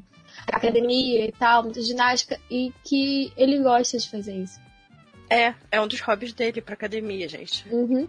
[0.52, 4.60] academia e tal, muita ginástica e que ele gosta de fazer isso.
[5.30, 7.66] É, é um dos hobbies dele pra academia, gente.
[7.74, 8.06] Uhum.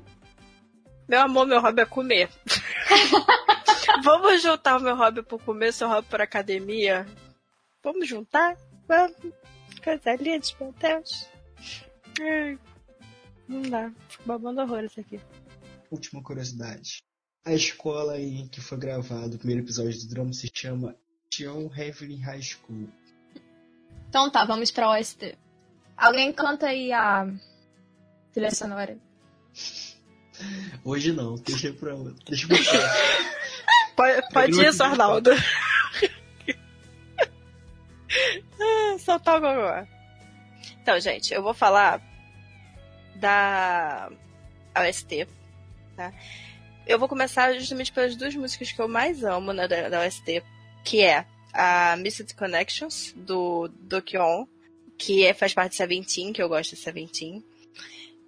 [1.07, 2.29] Meu amor, meu hobby é comer.
[4.03, 7.07] Vamos juntar o meu hobby por comer, seu hobby por academia?
[7.81, 8.57] Vamos juntar?
[9.85, 11.29] Coisa linda, meu Deus.
[12.21, 12.59] Ai,
[13.53, 13.93] não dá.
[14.25, 15.21] Babando horror isso aqui.
[15.91, 17.03] Última curiosidade.
[17.45, 20.97] A escola em que foi gravado o primeiro episódio do drama se chama
[21.31, 22.89] John Heavenly High School.
[24.09, 25.37] Então tá, vamos pra OST.
[25.97, 27.27] Alguém canta aí a
[28.33, 28.99] trilha sonora.
[30.85, 31.95] Hoje não, deixa pra
[32.27, 32.57] deixa pra
[33.97, 35.31] Pode, pode ir, Arnaldo.
[38.99, 39.87] Soltar o gogó.
[40.81, 42.01] Então, gente, eu vou falar
[43.23, 44.11] da
[44.77, 45.29] OST,
[45.97, 46.13] tá?
[46.85, 50.43] Eu vou começar justamente pelas duas músicas que eu mais amo né, da, da OST,
[50.85, 54.47] que é a Missed Connections, do Dokyeon,
[54.99, 57.45] que é, faz parte de Seventeen, que eu gosto de Seventeen.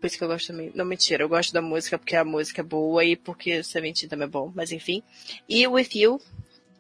[0.00, 0.70] Por isso que eu gosto também.
[0.74, 4.08] Não, mentira, eu gosto da música porque a música é boa e porque o Seventeen
[4.08, 5.02] também é bom, mas enfim.
[5.48, 6.20] E With You,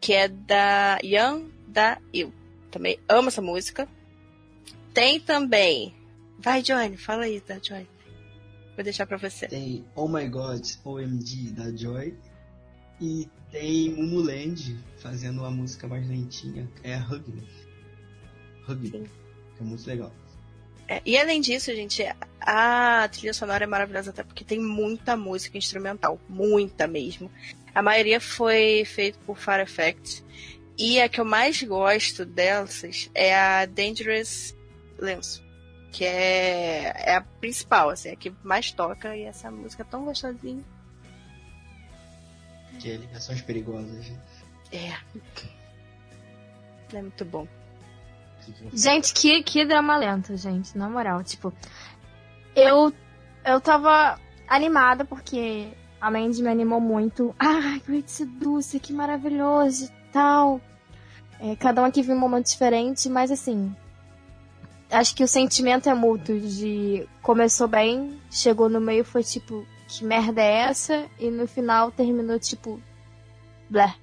[0.00, 2.32] que é da Young Da Il.
[2.70, 3.88] Também amo essa música.
[4.92, 5.92] Tem também.
[6.38, 7.88] Vai, Johnny, fala aí, tá, Johnny?
[8.74, 9.46] Vou deixar pra você.
[9.46, 12.16] Tem Oh My God, OMG da Joy.
[13.00, 17.48] E tem Mumuland fazendo uma música mais lentinha, é a Hug Me.
[18.68, 19.10] Hug Me.
[19.60, 20.12] É muito legal.
[20.88, 22.04] É, e além disso, gente,
[22.40, 26.20] a trilha sonora é maravilhosa até porque tem muita música instrumental.
[26.28, 27.30] Muita mesmo.
[27.74, 30.24] A maioria foi feita por Far Effect.
[30.76, 34.56] E a que eu mais gosto dessas é a Dangerous
[34.98, 35.43] Lenço.
[35.94, 39.16] Que é, é a principal, assim, a que mais toca.
[39.16, 40.64] E essa música é tão gostosinha.
[42.80, 44.10] Que é ligações perigosas.
[44.72, 44.92] É.
[46.92, 47.46] É muito bom.
[48.72, 51.22] Gente, que, que drama lento, gente, na moral.
[51.22, 51.52] Tipo,
[52.56, 52.92] eu,
[53.46, 54.18] eu tava
[54.48, 55.68] animada porque
[56.00, 57.32] a Mandy me animou muito.
[57.38, 60.60] Ah, Great Seduce, que maravilhoso e tal.
[61.38, 63.72] É, cada um aqui viu um momento diferente, mas assim.
[64.90, 70.04] Acho que o sentimento é mútuo de começou bem, chegou no meio, foi tipo, que
[70.04, 71.08] merda é essa?
[71.18, 72.80] E no final terminou tipo.
[73.68, 73.94] Blé.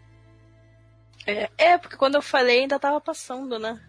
[1.26, 3.80] É, é, porque quando eu falei ainda tava passando, né?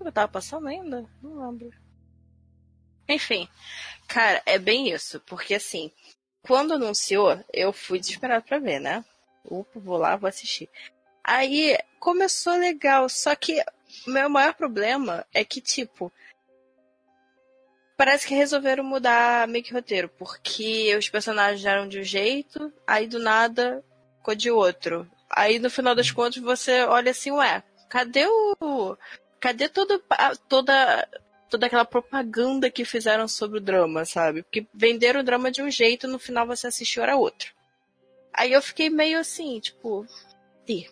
[0.00, 1.08] Eu tava passando ainda?
[1.22, 1.70] Não lembro.
[3.08, 3.48] Enfim,
[4.06, 5.92] cara, é bem isso, porque assim,
[6.42, 9.04] quando anunciou, eu fui desesperado pra ver, né?
[9.44, 10.68] Upa, vou lá, vou assistir.
[11.22, 13.62] Aí começou legal, só que
[14.06, 16.12] meu maior problema é que, tipo,
[17.96, 23.06] parece que resolveram mudar meio que roteiro, porque os personagens eram de um jeito, aí
[23.06, 23.84] do nada
[24.18, 25.08] ficou de outro.
[25.30, 28.96] Aí no final das contas você olha assim, ué, cadê o.
[29.40, 30.00] Cadê toda,
[30.48, 31.08] toda,
[31.50, 34.42] toda aquela propaganda que fizeram sobre o drama, sabe?
[34.42, 37.52] Porque venderam o drama de um jeito no final você assistiu era outro.
[38.32, 40.06] Aí eu fiquei meio assim, tipo.
[40.66, 40.88] Ih.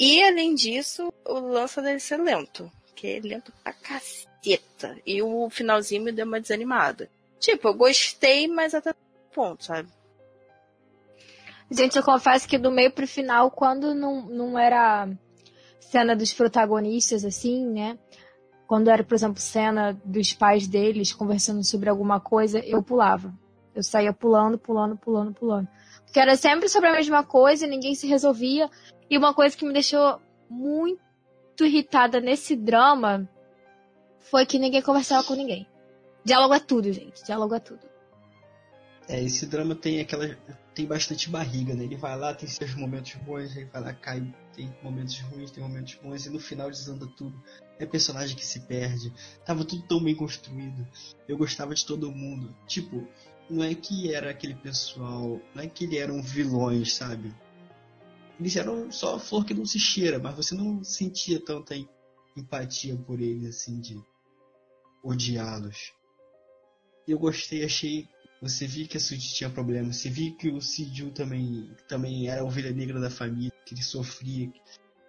[0.00, 2.72] E além disso, o lance dele ser lento.
[2.96, 4.96] Que é lento pra caceta.
[5.06, 7.10] E o finalzinho me deu uma desanimada.
[7.38, 8.94] Tipo, eu gostei, mas até
[9.34, 9.90] ponto, sabe?
[11.70, 15.06] Gente, eu confesso que do meio pro final, quando não, não era
[15.78, 17.98] cena dos protagonistas, assim, né?
[18.66, 23.34] Quando era, por exemplo, cena dos pais deles conversando sobre alguma coisa, eu pulava.
[23.74, 25.68] Eu saía pulando, pulando, pulando, pulando.
[26.04, 28.70] Porque era sempre sobre a mesma coisa e ninguém se resolvia.
[29.10, 33.28] E uma coisa que me deixou muito irritada nesse drama
[34.20, 35.66] foi que ninguém conversava com ninguém.
[36.24, 37.24] Diálogo é tudo, gente.
[37.24, 37.90] Diálogo é tudo.
[39.08, 40.28] É, esse drama tem aquela.
[40.72, 41.82] tem bastante barriga, né?
[41.82, 44.22] Ele vai lá, tem seus momentos bons, aí vai lá, cai,
[44.54, 47.42] tem momentos ruins, tem momentos bons, e no final desanda tudo.
[47.80, 49.12] É personagem que se perde.
[49.44, 50.86] Tava tudo tão bem construído.
[51.26, 52.54] Eu gostava de todo mundo.
[52.68, 53.08] Tipo,
[53.48, 55.40] não é que era aquele pessoal.
[55.52, 57.34] Não é que eles eram vilões, sabe?
[58.40, 61.74] Eles eram só flor que não se cheira, mas você não sentia tanta
[62.34, 64.02] empatia por eles, assim, de
[65.04, 65.92] odiá-los.
[67.06, 68.08] Eu gostei, achei
[68.40, 72.40] você via que a Suji tinha problemas, você via que o Sidiu também, também era
[72.40, 74.50] a ovelha negra da família, que ele sofria,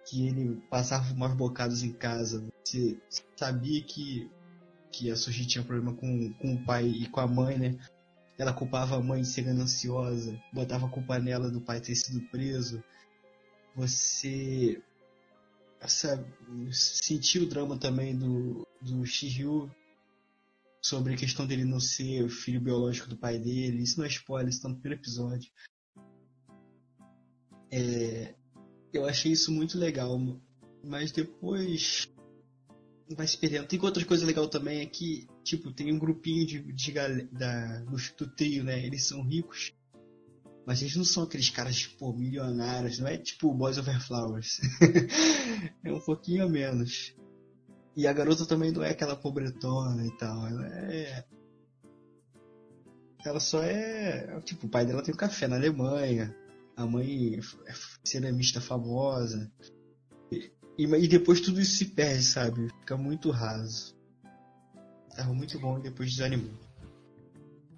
[0.04, 2.46] que ele passava maus bocados em casa.
[2.62, 2.98] Você
[3.34, 4.30] sabia que,
[4.90, 7.78] que a Suji tinha problema com, com o pai e com a mãe, né?
[8.38, 12.20] Ela culpava a mãe de ser gananciosa, botava a culpa nela do pai ter sido
[12.28, 12.84] preso.
[13.74, 14.82] Você
[15.82, 16.24] essa,
[16.70, 19.70] sentiu o drama também do, do Shiryu
[20.80, 23.82] sobre a questão dele não ser o filho biológico do pai dele.
[23.82, 25.50] Isso não é spoiler, isso tá no primeiro episódio.
[27.70, 28.34] É,
[28.92, 30.20] eu achei isso muito legal,
[30.84, 32.08] mas depois
[33.16, 33.66] vai se perdendo.
[33.66, 37.96] Tem outra coisa legal também é que, tipo, tem um grupinho de, de da, do,
[38.18, 38.84] do trio, né?
[38.84, 39.72] Eles são ricos,
[40.66, 44.60] mas eles não são aqueles caras, tipo, milionários, não é tipo Boys Over Flowers.
[45.84, 47.14] é um pouquinho a menos.
[47.96, 50.46] E a garota também não é aquela pobretona e tal.
[50.46, 51.24] Ela é.
[53.24, 54.40] Ela só é.
[54.40, 56.34] Tipo, o pai dela tem um café na Alemanha.
[56.76, 57.72] A mãe é
[58.04, 59.50] ceramista famosa.
[60.30, 62.68] E, e depois tudo isso se perde, sabe?
[62.80, 63.94] Fica muito raso.
[65.14, 66.58] Tava muito bom e depois desanimou.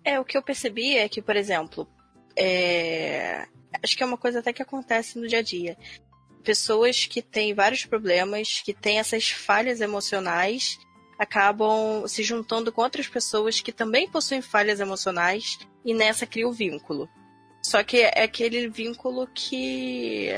[0.05, 1.89] É, o que eu percebi é que, por exemplo,
[2.37, 3.47] é...
[3.82, 5.76] acho que é uma coisa até que acontece no dia a dia.
[6.43, 10.78] Pessoas que têm vários problemas, que têm essas falhas emocionais,
[11.18, 16.53] acabam se juntando com outras pessoas que também possuem falhas emocionais e nessa cria o
[16.53, 17.09] vínculo.
[17.62, 20.28] Só que é aquele vínculo que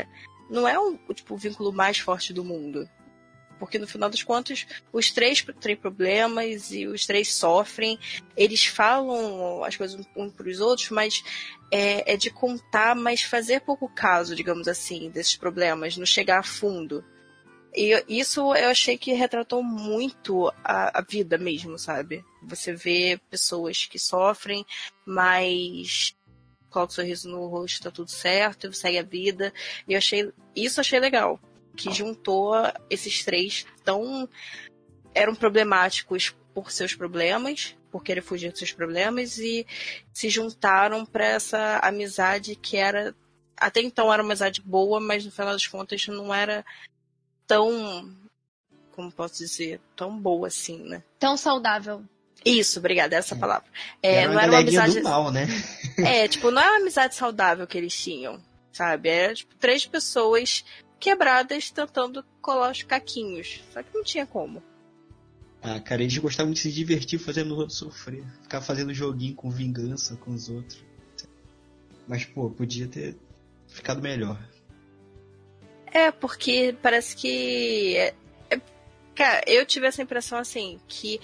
[0.48, 2.88] não é o, tipo, o vínculo mais forte do mundo.
[3.58, 7.98] Porque no final das contas, os três têm problemas e os três sofrem.
[8.36, 11.22] Eles falam as coisas um para os outros, mas
[11.70, 16.42] é, é, de contar, mas fazer pouco caso, digamos assim, desses problemas, não chegar a
[16.42, 17.04] fundo.
[17.74, 22.24] E isso eu achei que retratou muito a, a vida mesmo, sabe?
[22.42, 24.64] Você vê pessoas que sofrem,
[25.04, 26.16] mas
[26.70, 29.52] coloca o sorriso no rosto, tá tudo certo, segue a vida.
[29.86, 31.40] E eu achei, isso achei legal
[31.76, 32.54] que juntou
[32.90, 34.28] esses três tão
[35.14, 39.66] eram problemáticos por seus problemas, por querer fugir dos seus problemas e
[40.12, 43.14] se juntaram para essa amizade que era
[43.56, 46.64] até então era uma amizade boa, mas no final das contas não era
[47.46, 48.14] tão
[48.96, 51.02] como posso dizer, tão boa assim, né?
[51.18, 52.02] Tão saudável.
[52.44, 53.38] Isso, obrigada, essa é.
[53.38, 53.68] palavra.
[54.02, 55.00] É, era não era uma amizade.
[55.00, 55.46] Do mal, né?
[55.98, 58.40] é, tipo, não é uma amizade saudável que eles tinham,
[58.72, 59.10] sabe?
[59.10, 60.64] Era, tipo, três pessoas
[60.98, 63.62] quebradas tentando colar os caquinhos.
[63.72, 64.62] Só que não tinha como.
[65.62, 68.24] Ah, cara, eles gostavam de se divertir fazendo o outro sofrer.
[68.42, 70.84] Ficar fazendo joguinho com vingança com os outros.
[72.06, 73.16] Mas, pô, podia ter
[73.66, 74.38] ficado melhor.
[75.86, 77.96] É, porque parece que.
[77.96, 78.14] É,
[78.50, 78.60] é,
[79.14, 81.20] cara, eu tive essa impressão assim, que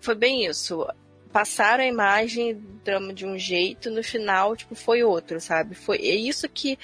[0.00, 0.86] foi bem isso.
[1.32, 2.54] Passaram a imagem
[2.84, 5.74] drama de um jeito, no final, tipo, foi outro, sabe?
[5.74, 6.78] Foi é isso que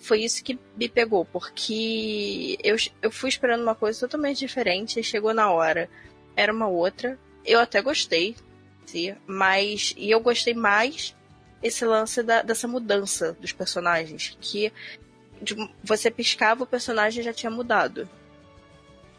[0.00, 5.04] foi isso que me pegou, porque eu, eu fui esperando uma coisa totalmente diferente e
[5.04, 5.90] chegou na hora.
[6.34, 7.18] Era uma outra.
[7.44, 8.34] Eu até gostei,
[8.86, 9.94] sim, mas.
[9.96, 11.14] E eu gostei mais
[11.62, 14.36] esse lance da, dessa mudança dos personagens.
[14.40, 14.72] Que
[15.40, 18.08] de, você piscava, o personagem já tinha mudado.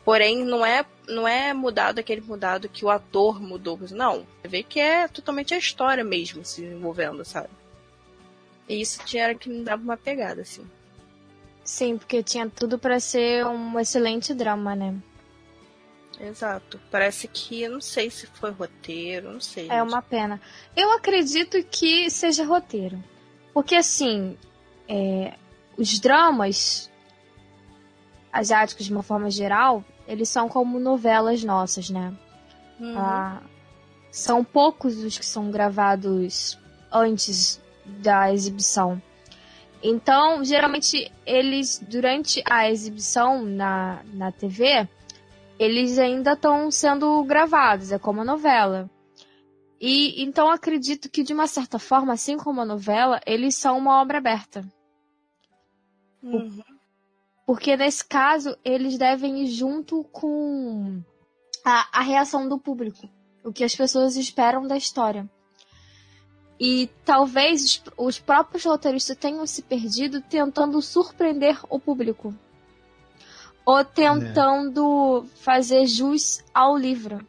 [0.03, 3.79] Porém, não é, não é mudado aquele mudado que o ator mudou.
[3.91, 4.25] Não.
[4.41, 7.60] Você vê que é totalmente a história mesmo se envolvendo, sabe?
[8.67, 10.65] E isso tinha que me dava uma pegada, assim.
[11.63, 14.95] Sim, porque tinha tudo para ser um excelente drama, né?
[16.19, 16.79] Exato.
[16.89, 19.67] Parece que, não sei se foi roteiro, não sei.
[19.69, 19.87] É gente.
[19.89, 20.39] uma pena.
[20.75, 23.03] Eu acredito que seja roteiro.
[23.53, 24.37] Porque, assim,
[24.87, 25.33] é,
[25.77, 26.91] os dramas
[28.31, 32.13] asiáticos, de uma forma geral, eles são como novelas nossas, né?
[32.79, 32.97] Uhum.
[32.97, 33.41] Ah,
[34.11, 36.57] são poucos os que são gravados
[36.91, 37.61] antes
[37.99, 39.01] da exibição.
[39.83, 44.87] Então, geralmente, eles, durante a exibição na, na TV,
[45.57, 48.89] eles ainda estão sendo gravados, é como a novela.
[49.79, 53.99] E então acredito que, de uma certa forma, assim como a novela, eles são uma
[53.99, 54.63] obra aberta.
[56.21, 56.61] Uhum.
[57.47, 61.01] Porque nesse caso, eles devem ir junto com
[61.65, 63.09] a, a reação do público.
[63.43, 65.27] O que as pessoas esperam da história.
[66.63, 72.35] E talvez os, os próprios roteiristas tenham se perdido tentando surpreender o público.
[73.65, 75.37] Ou tentando é.
[75.37, 77.27] fazer jus ao livro.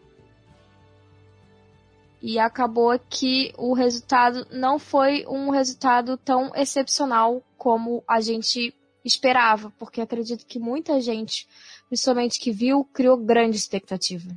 [2.21, 9.73] E acabou que o resultado não foi um resultado tão excepcional como a gente esperava,
[9.79, 11.49] porque acredito que muita gente,
[11.89, 14.29] principalmente que viu, criou grande expectativa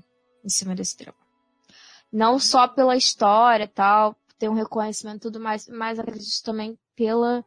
[0.41, 1.17] em cima desse drama.
[2.09, 6.77] Não só pela história e tal, ter um reconhecimento e tudo mais, mas acredito também
[6.95, 7.43] pela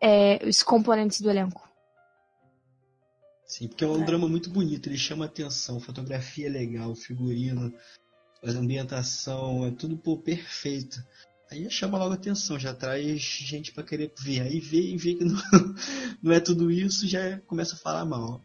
[0.00, 1.66] é, os componentes do elenco.
[3.46, 4.04] Sim, porque é um é.
[4.04, 7.72] drama muito bonito, ele chama atenção, fotografia é legal, figurino,
[8.42, 11.02] a ambientação, é tudo pô, perfeito.
[11.50, 14.42] Aí chama logo atenção, já traz gente para querer ver.
[14.42, 15.36] Aí vê e vê que não,
[16.22, 18.42] não é tudo isso, já começa a falar mal.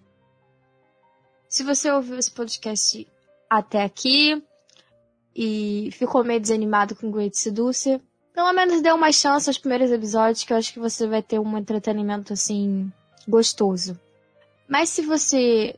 [1.49, 3.07] Se você ouviu esse podcast
[3.49, 4.41] até aqui,
[5.35, 7.99] e ficou meio desanimado com Great Seducer,
[8.33, 11.39] pelo menos dê uma chance aos primeiros episódios, que eu acho que você vai ter
[11.39, 12.91] um entretenimento assim
[13.27, 13.99] gostoso.
[14.67, 15.75] Mas se você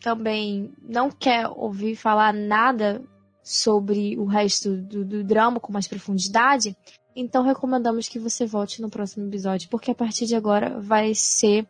[0.00, 3.02] também não quer ouvir falar nada
[3.42, 6.76] sobre o resto do, do drama com mais profundidade,
[7.14, 11.66] então recomendamos que você volte no próximo episódio, porque a partir de agora vai ser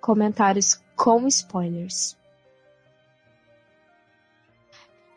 [0.00, 2.16] comentários com spoilers.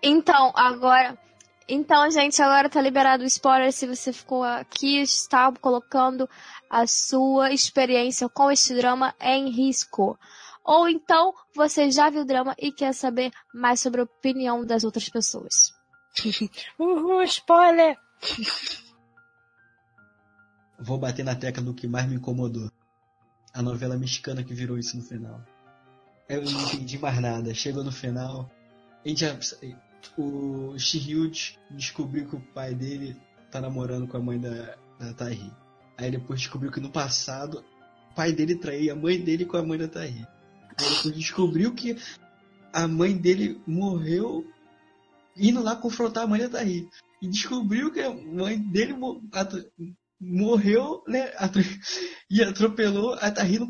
[0.01, 1.17] Então, agora.
[1.69, 6.29] Então, gente, agora tá liberado o spoiler se você ficou aqui, está colocando
[6.69, 10.17] a sua experiência com este drama em risco.
[10.63, 14.85] Ou então, você já viu o drama e quer saber mais sobre a opinião das
[14.85, 15.73] outras pessoas.
[16.79, 17.97] Uhul, spoiler!
[20.79, 22.71] Vou bater na tecla do que mais me incomodou.
[23.53, 25.43] A novela mexicana que virou isso no final.
[26.29, 27.53] Eu não entendi mais nada.
[27.53, 28.49] Chegou no final.
[29.03, 29.37] A gente já,
[30.17, 33.15] o Shihyud descobriu que o pai dele
[33.51, 35.51] tá namorando com a mãe da, da Tahi.
[35.97, 37.63] Aí depois descobriu que no passado
[38.11, 40.27] o pai dele traía a mãe dele com a mãe da Tahi.
[40.77, 41.97] Aí depois descobriu que
[42.73, 44.45] a mãe dele morreu
[45.35, 46.89] indo lá confrontar a mãe da Tahi.
[47.21, 48.95] E descobriu que a mãe dele
[50.19, 51.31] morreu, né?
[52.29, 53.69] E atropelou a Tahi no,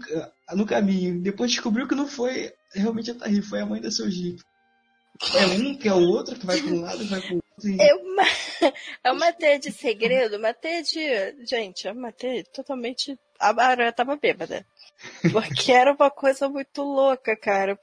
[0.55, 1.21] no caminho.
[1.21, 4.41] Depois descobriu que não foi realmente a Tahi, foi a mãe da seu Jeep.
[5.35, 7.35] É um que é o outro, que vai para um lado e vai para o
[7.35, 7.81] outro.
[7.81, 8.23] É uma,
[9.03, 11.45] é uma teia de segredo, uma teia de.
[11.45, 13.17] Gente, é uma teia totalmente.
[13.39, 14.65] A Mara tava bêbada.
[15.31, 17.77] Porque era uma coisa muito louca, cara.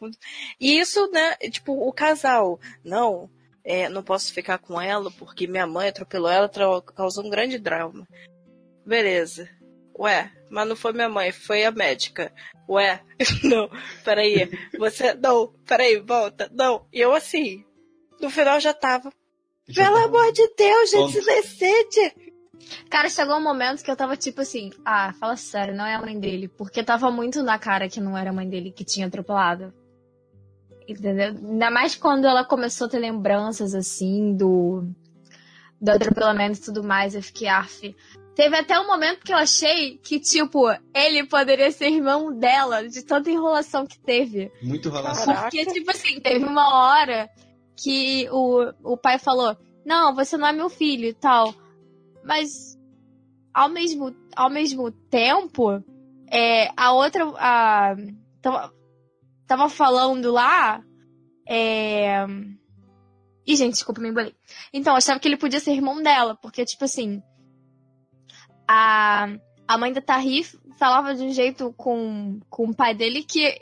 [0.61, 1.37] E isso, né?
[1.51, 2.59] Tipo, o casal.
[2.85, 3.31] Não,
[3.65, 6.51] é, não posso ficar com ela porque minha mãe atropelou ela,
[6.95, 8.07] causou um grande drama.
[8.85, 9.49] Beleza.
[9.99, 12.33] Ué, mas não foi minha mãe, foi a médica.
[12.69, 13.03] Ué,
[13.43, 13.69] não,
[14.05, 14.49] peraí.
[14.79, 16.87] Você, não, peraí, volta, não.
[16.93, 17.65] E eu assim,
[18.21, 19.13] no final já tava.
[19.67, 20.07] Já Pelo tava...
[20.07, 22.35] amor de Deus, gente, se decide.
[22.89, 26.01] Cara, chegou um momento que eu tava tipo assim, ah, fala sério, não é a
[26.01, 26.47] mãe dele.
[26.47, 29.75] Porque tava muito na cara que não era a mãe dele que tinha atropelado.
[30.87, 31.35] Entendeu?
[31.51, 34.85] Ainda mais quando ela começou a ter lembranças assim do,
[35.81, 37.17] do atropelamento e tudo mais.
[37.17, 37.95] Eu fiquei, af.
[38.35, 43.03] Teve até um momento que eu achei que, tipo, ele poderia ser irmão dela, de
[43.03, 44.51] tanta enrolação que teve.
[44.61, 45.33] Muito enrolação.
[45.35, 47.31] Porque, tipo assim, teve uma hora
[47.77, 49.57] que o, o pai falou:
[49.87, 51.55] Não, você não é meu filho e tal.
[52.25, 52.77] Mas,
[53.53, 55.81] ao mesmo, ao mesmo tempo,
[56.29, 57.25] é, a outra.
[57.37, 57.95] A,
[58.43, 58.75] tava,
[59.47, 60.83] tava falando lá.
[61.49, 62.27] É...
[63.47, 64.35] Ih, gente, desculpa, me embolei.
[64.73, 67.23] Então, eu achava que ele podia ser irmão dela, porque, tipo assim
[68.69, 69.29] a,
[69.67, 73.61] a mãe da Tarif falava de um jeito com, com o pai dele que,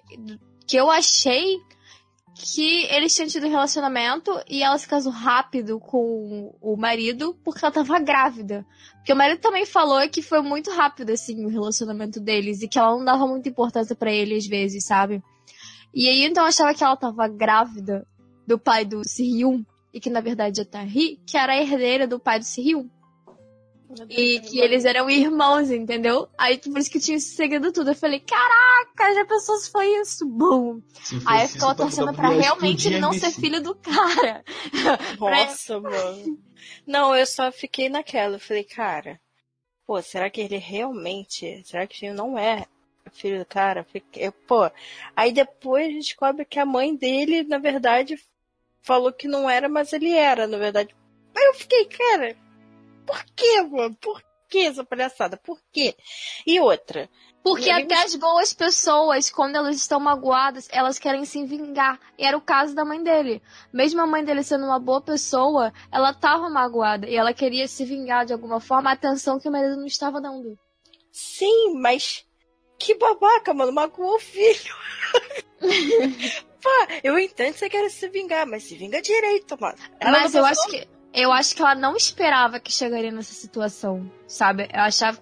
[0.67, 1.59] que eu achei
[2.35, 7.65] que eles tinham tido um relacionamento e ela se casou rápido com o marido porque
[7.65, 8.67] ela tava grávida.
[8.97, 12.79] Porque o marido também falou que foi muito rápido, assim, o relacionamento deles e que
[12.79, 15.23] ela não dava muita importância para ele às vezes, sabe?
[15.95, 18.07] E aí então eu achava que ela tava grávida
[18.47, 22.19] do pai do Sihyun e que na verdade a Tahi, que era a herdeira do
[22.19, 22.89] pai do Sihyun.
[24.09, 26.28] E que eles eram irmãos, entendeu?
[26.38, 27.90] Aí por isso que tinha esse segredo tudo.
[27.90, 30.26] Eu falei, caraca, já pensou se foi isso?
[30.26, 30.80] Bum!
[31.26, 34.45] Aí eu ficava torcendo pra realmente ele não ser filho do cara.
[35.18, 36.38] Nossa, mano.
[36.86, 38.36] Não, eu só fiquei naquela.
[38.36, 39.20] Eu falei, cara,
[39.86, 41.62] pô, será que ele realmente.
[41.64, 42.66] Será que ele não é
[43.12, 43.84] filho do cara?
[43.84, 44.70] Fiquei, pô.
[45.14, 48.18] Aí depois a gente descobre que a mãe dele, na verdade,
[48.80, 50.95] falou que não era, mas ele era, na verdade.
[51.34, 52.36] Aí eu fiquei, cara,
[53.07, 53.97] por quê, mano?
[54.01, 55.37] Por que essa palhaçada?
[55.37, 55.97] Por quê?
[56.47, 57.09] E outra.
[57.43, 61.99] Porque até as boas pessoas, quando elas estão magoadas, elas querem se vingar.
[62.17, 63.43] E era o caso da mãe dele.
[63.73, 67.09] Mesmo a mãe dele sendo uma boa pessoa, ela estava magoada.
[67.09, 70.21] E ela queria se vingar de alguma forma, a atenção que o marido não estava
[70.21, 70.57] dando.
[71.11, 72.25] Sim, mas
[72.79, 73.73] que babaca, mano.
[73.73, 74.75] Magoou o filho.
[76.63, 79.77] Pá, eu entendo que você quer se vingar, mas se vinga direito, mano.
[79.99, 84.11] Ela mas eu acho que eu acho que ela não esperava que chegaria nessa situação,
[84.27, 84.69] sabe?
[84.73, 85.19] Eu achava.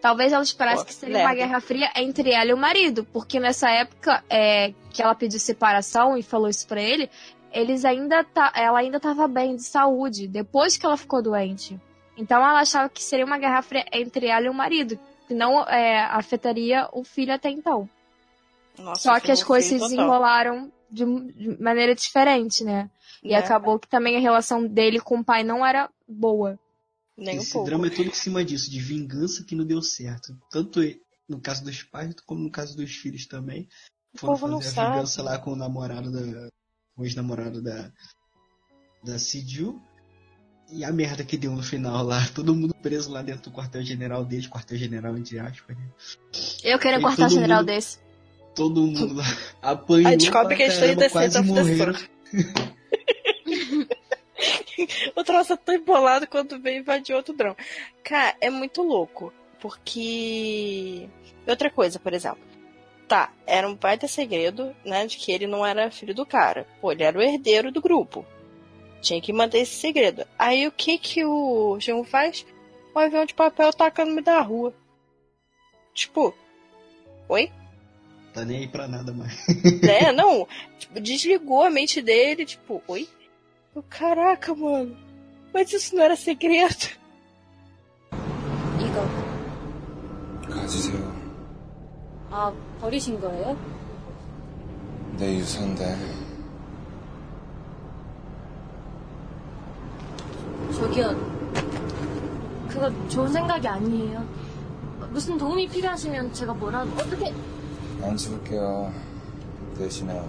[0.00, 3.40] Talvez ela esperasse Pô, que seria uma guerra fria entre ela e o marido, porque
[3.40, 7.10] nessa época é, que ela pediu separação e falou isso pra ele,
[7.52, 11.80] eles ainda tá, ela ainda estava bem de saúde, depois que ela ficou doente.
[12.16, 15.62] Então ela achava que seria uma guerra fria entre ela e o marido, que não
[15.62, 17.88] é, afetaria o filho até então.
[18.78, 22.90] Nossa, Só que as coisas se desenrolaram de, de maneira diferente, né?
[23.22, 23.36] E é.
[23.36, 26.58] acabou que também a relação dele com o pai não era boa.
[27.16, 30.36] Nem Esse um drama é todo em cima disso, de vingança que não deu certo.
[30.50, 30.80] Tanto
[31.28, 33.68] no caso dos pais, como no caso dos filhos também.
[34.14, 34.94] Foram fazer a sabe.
[34.94, 36.48] vingança lá com o namorado da.
[36.96, 37.90] o ex-namorado da.
[39.02, 39.80] da Sidiu.
[40.70, 44.24] E a merda que deu no final lá, todo mundo preso lá dentro do quartel-general
[44.24, 45.88] deles, quartel-general entre aspas, né?
[46.62, 47.98] Eu queria um quartel-general desse.
[48.54, 49.24] Todo mundo lá
[49.62, 50.10] apanhou.
[50.10, 51.94] Aí descobre que eles estão quase morreram.
[55.16, 57.56] o troço é tão embolado quando vem invadir outro drama.
[58.02, 59.32] Cara, é muito louco.
[59.60, 61.08] Porque.
[61.46, 62.44] Outra coisa, por exemplo.
[63.08, 65.06] Tá, era um baita segredo, né?
[65.06, 66.66] De que ele não era filho do cara.
[66.80, 68.26] Pô, ele era o herdeiro do grupo.
[69.00, 70.26] Tinha que manter esse segredo.
[70.38, 72.44] Aí o que que o Jean faz?
[72.94, 74.74] Um avião de papel taca no meio da rua.
[75.94, 76.34] Tipo,
[77.28, 77.52] oi?
[78.36, 79.32] Tá nem aí pra nada mais.
[79.82, 80.12] né?
[80.12, 80.46] Não,
[80.78, 83.08] tipo, desligou a mente dele, tipo, oi?
[83.74, 84.94] Eu, Caraca, mano.
[85.54, 86.86] Mas isso não era segredo.
[88.78, 90.52] 이거.
[90.52, 91.16] 가지세요.
[92.30, 93.56] 아, 버리신 거예요?
[95.18, 95.96] 내 유산인데.
[100.74, 101.16] 저기요.
[102.68, 104.28] 그거 좋은 생각이 아니에요.
[105.10, 107.32] 무슨 도움이 필요하시면 제가 뭐라도 어떻게
[108.01, 108.93] 안 죽을게요.
[109.77, 110.21] 대신에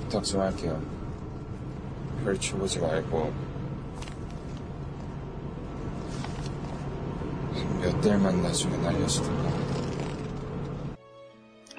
[0.00, 0.80] 부탁 좀 할게요.
[2.24, 3.32] 펼쳐보지 말고
[7.80, 9.48] 몇 달만 나중에 날려주든가.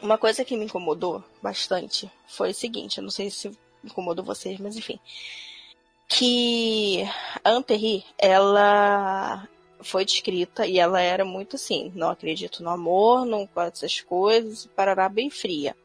[0.01, 3.51] Uma coisa que me incomodou bastante foi o seguinte, eu não sei se
[3.83, 4.97] incomodou vocês, mas enfim.
[6.07, 7.03] Que
[7.43, 9.47] a Amperi, ela
[9.84, 14.66] foi descrita e ela era muito assim, não acredito no amor, não gosto dessas coisas,
[14.74, 15.76] parará bem fria.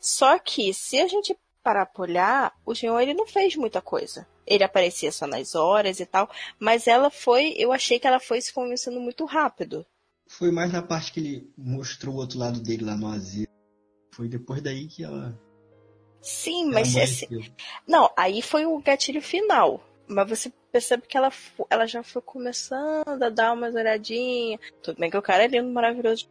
[0.00, 4.26] Só que se a gente parar pra olhar, o Jean ele não fez muita coisa.
[4.46, 8.40] Ele aparecia só nas horas e tal, mas ela foi, eu achei que ela foi
[8.40, 9.84] se convencendo muito rápido.
[10.28, 13.48] Foi mais na parte que ele mostrou o outro lado dele lá no asilo.
[14.12, 15.38] Foi depois daí que ela.
[16.20, 17.52] Sim, mas assim.
[17.86, 19.82] Não, aí foi o gatilho final.
[20.08, 21.30] Mas você percebe que ela,
[21.68, 24.60] ela já foi começando a dar umas olhadinhas.
[24.82, 26.28] Tudo bem que o cara é lindo, maravilhoso.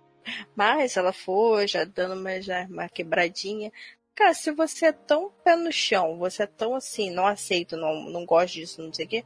[0.55, 3.71] Mas ela foi já dando uma, já, uma quebradinha.
[4.15, 8.09] Cara, se você é tão pé no chão, você é tão assim, não aceito, não,
[8.09, 9.23] não gosto disso, não sei o quê.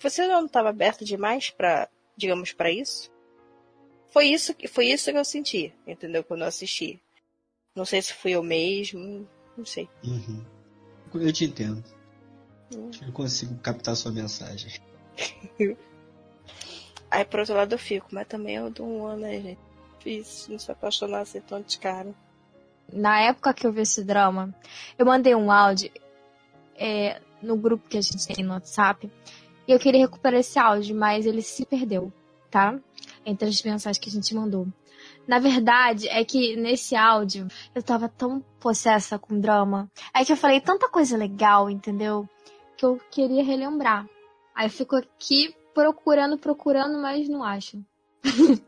[0.00, 3.10] Você não estava aberto demais pra, digamos, pra isso?
[4.10, 6.22] Foi isso, que- foi isso que eu senti, entendeu?
[6.22, 7.02] Quando eu assisti.
[7.74, 9.88] Não sei se fui eu mesmo, não sei.
[10.04, 10.44] Uhum.
[11.14, 11.82] Eu te entendo.
[13.04, 14.72] Eu consigo captar sua mensagem.
[17.10, 19.58] Aí, por outro lado, eu fico, mas também eu dou um ano, né, gente?
[19.98, 22.12] Difícil não se apaixonar assim tão de cara.
[22.92, 24.54] Na época que eu vi esse drama,
[24.98, 25.90] eu mandei um áudio
[26.76, 29.10] é, no grupo que a gente tem no WhatsApp.
[29.66, 32.12] E eu queria recuperar esse áudio, mas ele se perdeu,
[32.50, 32.78] tá?
[33.24, 34.66] Entre as mensagens que a gente mandou.
[35.26, 39.90] Na verdade, é que nesse áudio eu tava tão possessa com drama.
[40.14, 42.28] É que eu falei tanta coisa legal, entendeu?
[42.76, 44.08] Que eu queria relembrar.
[44.54, 47.84] Aí eu fico aqui procurando, procurando, mas não acho.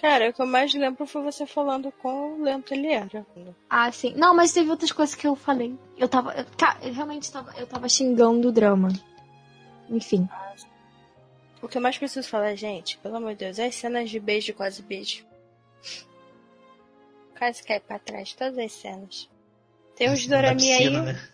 [0.00, 3.26] Cara, o que eu mais lembro foi você falando quão lento ele era.
[3.68, 4.12] Ah, sim.
[4.14, 5.74] Não, mas teve outras coisas que eu falei.
[5.96, 6.34] Eu tava.
[6.34, 6.44] Eu,
[6.82, 7.54] eu realmente tava.
[7.56, 8.88] Eu tava xingando o drama.
[9.88, 10.28] Enfim.
[11.62, 14.20] O que eu mais preciso falar, gente, pelo amor de Deus, é as cenas de
[14.20, 15.24] beijo, quase beijo.
[17.38, 19.30] Quase cai pra trás, todas as cenas.
[19.94, 20.90] Tem uns Na doraminha aí.
[20.90, 21.28] né?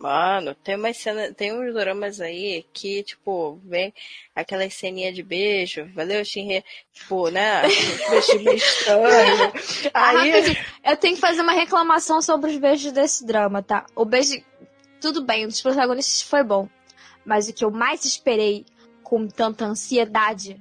[0.00, 3.92] Mano, tem umas cenas, tem uns doramas aí que, tipo, vem
[4.34, 6.64] aquelas ceninhas de beijo, valeu, Shinhe?
[6.90, 7.60] Tipo, né?
[7.62, 8.70] Beijo.
[9.92, 10.66] Ah, Aí, rapidinho.
[10.82, 13.84] Eu tenho que fazer uma reclamação sobre os beijos desse drama, tá?
[13.94, 14.42] O beijo.
[15.02, 16.66] Tudo bem, um dos protagonistas foi bom.
[17.22, 18.64] Mas o que eu mais esperei
[19.02, 20.58] com tanta ansiedade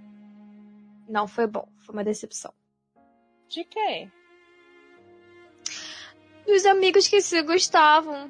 [1.08, 1.66] não foi bom.
[1.86, 2.54] Foi uma decepção.
[3.48, 4.12] de quem?
[6.46, 8.30] Dos amigos que se gostavam.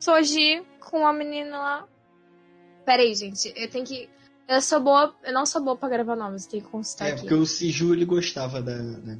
[0.00, 1.88] Soji com a menina lá.
[2.84, 3.52] Peraí, gente.
[3.56, 4.08] Eu tenho que.
[4.48, 5.14] Eu sou boa.
[5.22, 7.20] Eu não sou boa pra gravar nomes, eu tenho que consultar É, aqui.
[7.20, 9.18] porque o Siju ele gostava da, da-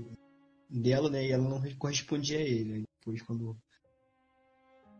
[0.68, 1.26] dela, né?
[1.26, 2.72] E ela não correspondia a ele.
[2.74, 3.56] Aí depois, quando,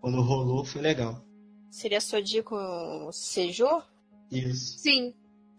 [0.01, 1.24] quando rolou, foi legal.
[1.70, 3.83] Seria Soji com Seju?
[4.31, 4.78] Isso.
[4.78, 5.14] Sim.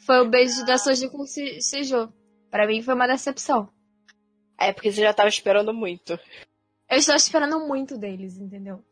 [0.05, 2.11] Foi o beijo da Soji com o Se- Sejo.
[2.49, 3.69] Pra mim foi uma decepção.
[4.57, 6.13] É, porque você já tava esperando muito.
[6.89, 8.83] Eu estou esperando muito deles, entendeu?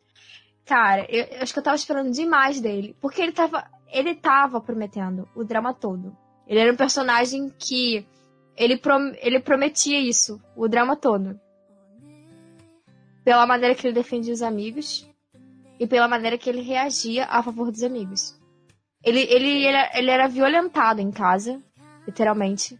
[0.70, 2.96] Cara, eu, eu acho que eu tava esperando demais dele.
[3.02, 3.68] Porque ele tava.
[3.92, 6.16] Ele tava prometendo o drama todo.
[6.48, 8.06] Ele era um personagem que.
[8.56, 11.40] Ele, prom, ele prometia isso, o drama todo.
[13.24, 15.10] Pela maneira que ele defendia os amigos.
[15.80, 18.40] E pela maneira que ele reagia a favor dos amigos.
[19.04, 21.60] Ele, ele, era, ele era violentado em casa,
[22.06, 22.80] literalmente.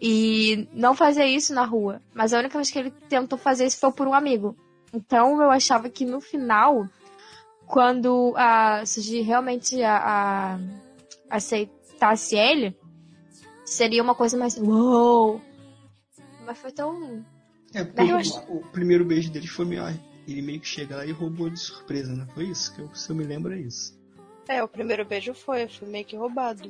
[0.00, 2.00] E não fazia isso na rua.
[2.14, 4.56] Mas a única vez que ele tentou fazer isso foi por um amigo.
[4.94, 6.88] Então eu achava que no final,
[7.66, 9.96] quando a Suji realmente a,
[10.54, 10.58] a-
[11.28, 12.76] aceitasse ele,
[13.64, 14.56] seria uma coisa mais.
[14.56, 15.40] Uou!
[16.46, 17.24] Mas foi tão.
[17.74, 19.82] É, porque eu o, acho- o primeiro beijo dele foi meio.
[20.26, 22.26] Ele meio que chega lá e roubou de surpresa, né?
[22.34, 22.74] Foi isso?
[22.74, 23.98] Que eu, se eu me lembro, é isso.
[24.48, 26.62] É, o primeiro beijo foi, foi meio que roubado.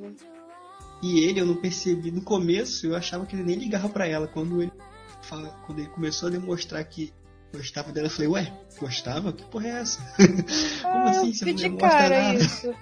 [1.03, 2.11] E ele, eu não percebi.
[2.11, 4.27] No começo, eu achava que ele nem ligava pra ela.
[4.27, 4.73] Quando ele,
[5.23, 7.13] fala, quando ele começou a demonstrar que
[7.57, 8.07] Gostava dela.
[8.07, 9.33] Eu falei, ué, gostava?
[9.33, 10.01] Que porra é essa?
[10.83, 11.29] Como Ah, assim?
[11.29, 12.39] eu Você vi não de gosta cara nada?
[12.41, 12.75] isso.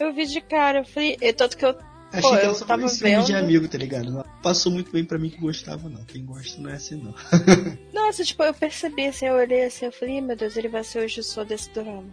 [0.00, 1.76] Eu vi de cara, eu falei, tanto que eu,
[2.12, 4.12] Achei Pô, que eu ela só tava filme de vendo- amigo, tá ligado?
[4.12, 6.04] Não passou muito bem pra mim que gostava, não.
[6.04, 7.12] Quem gosta não é assim, não.
[7.92, 10.84] Nossa, tipo, eu percebi assim, eu olhei assim, eu falei, "Ih, meu Deus, ele vai
[10.84, 12.04] ser o Jisoo desse drama.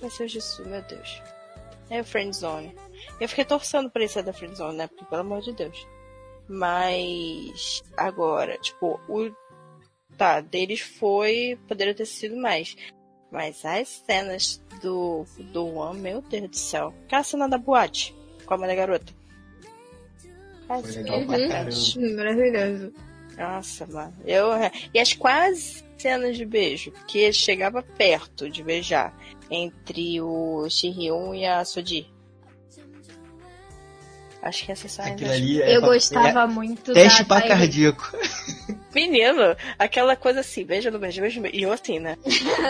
[0.00, 1.22] Vai ser o Jisoo, meu Deus.
[1.88, 2.74] É o Friendzone.
[3.20, 4.88] Eu fiquei torcendo pra ele ser da Friendzone, né?
[4.88, 5.86] Porque, pelo amor de Deus.
[6.48, 9.30] Mas, agora, tipo, o.
[10.16, 11.58] Tá, deles foi.
[11.66, 12.76] Poderia ter sido mais.
[13.30, 15.24] Mas as cenas do.
[15.52, 16.94] Do One, meu Deus do céu.
[17.06, 18.14] Aquela cena da boate
[18.46, 19.12] com a mãe da garota.
[20.66, 21.26] Foi legal Uhum.
[21.26, 21.64] pra.
[22.16, 22.92] Maravilhoso.
[23.36, 24.14] Nossa, mano.
[24.24, 24.46] Eu,
[24.94, 29.12] e as quase cenas de beijo, que ele chegava perto de beijar
[29.50, 32.06] entre o Shihyun e a Soji.
[34.42, 37.24] Acho que essas são as Aquilo ali é Eu pra- gostava muito é teste da
[37.24, 38.12] pra Tyre- cardíaco.
[38.94, 41.56] Menino, aquela coisa assim, beija no beijo, no beijo.
[41.56, 42.16] E eu assim, né?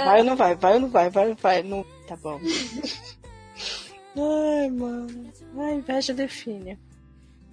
[0.04, 1.62] Vai ou não vai, vai ou não vai, vai ou não vai.
[1.62, 1.84] Não...
[2.06, 2.40] Tá bom.
[4.16, 5.32] Ai, mano.
[5.58, 6.78] A inveja define.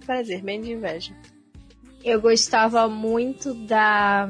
[0.04, 1.14] Prazer, bem de inveja.
[2.04, 4.28] Eu gostava muito da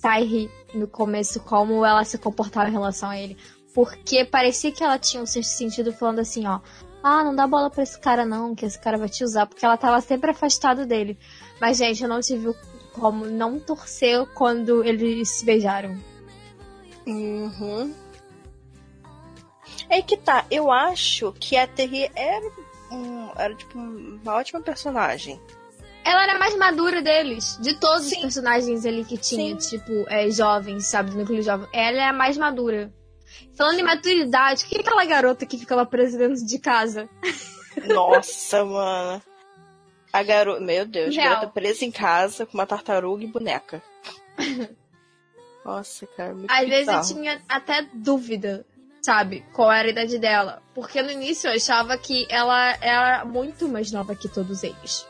[0.00, 3.36] Tairi no começo, como ela se comportava em relação a ele.
[3.74, 6.60] Porque parecia que ela tinha um sexto sentido falando assim, ó.
[7.02, 9.46] Ah, não dá bola pra esse cara não, que esse cara vai te usar.
[9.46, 11.18] Porque ela tava sempre afastada dele.
[11.60, 12.48] Mas, gente, eu não tive
[12.98, 15.96] como não torcer quando eles se beijaram.
[17.06, 17.94] Uhum.
[19.88, 22.52] É que tá, eu acho que a Terry era,
[22.90, 25.40] um, era tipo uma ótima personagem.
[26.04, 27.58] Ela era mais madura deles.
[27.60, 28.16] De todos Sim.
[28.16, 29.78] os personagens ali que tinha, Sim.
[29.78, 31.68] tipo, é, jovens, sabe, do núcleo jovem.
[31.72, 32.92] Ela é a mais madura.
[33.56, 37.08] Falando em maturidade, o que é aquela garota que ficava presa dentro de casa?
[37.86, 39.22] Nossa, mano.
[40.12, 40.60] A garota.
[40.60, 41.28] Meu Deus, Real.
[41.34, 43.82] garota presa em casa com uma tartaruga e boneca.
[45.64, 47.14] Nossa, cara, muito Às vezes eu bizarro.
[47.14, 48.64] tinha até dúvida,
[49.02, 50.62] sabe, qual era a idade dela.
[50.74, 55.06] Porque no início eu achava que ela era muito mais nova que todos eles.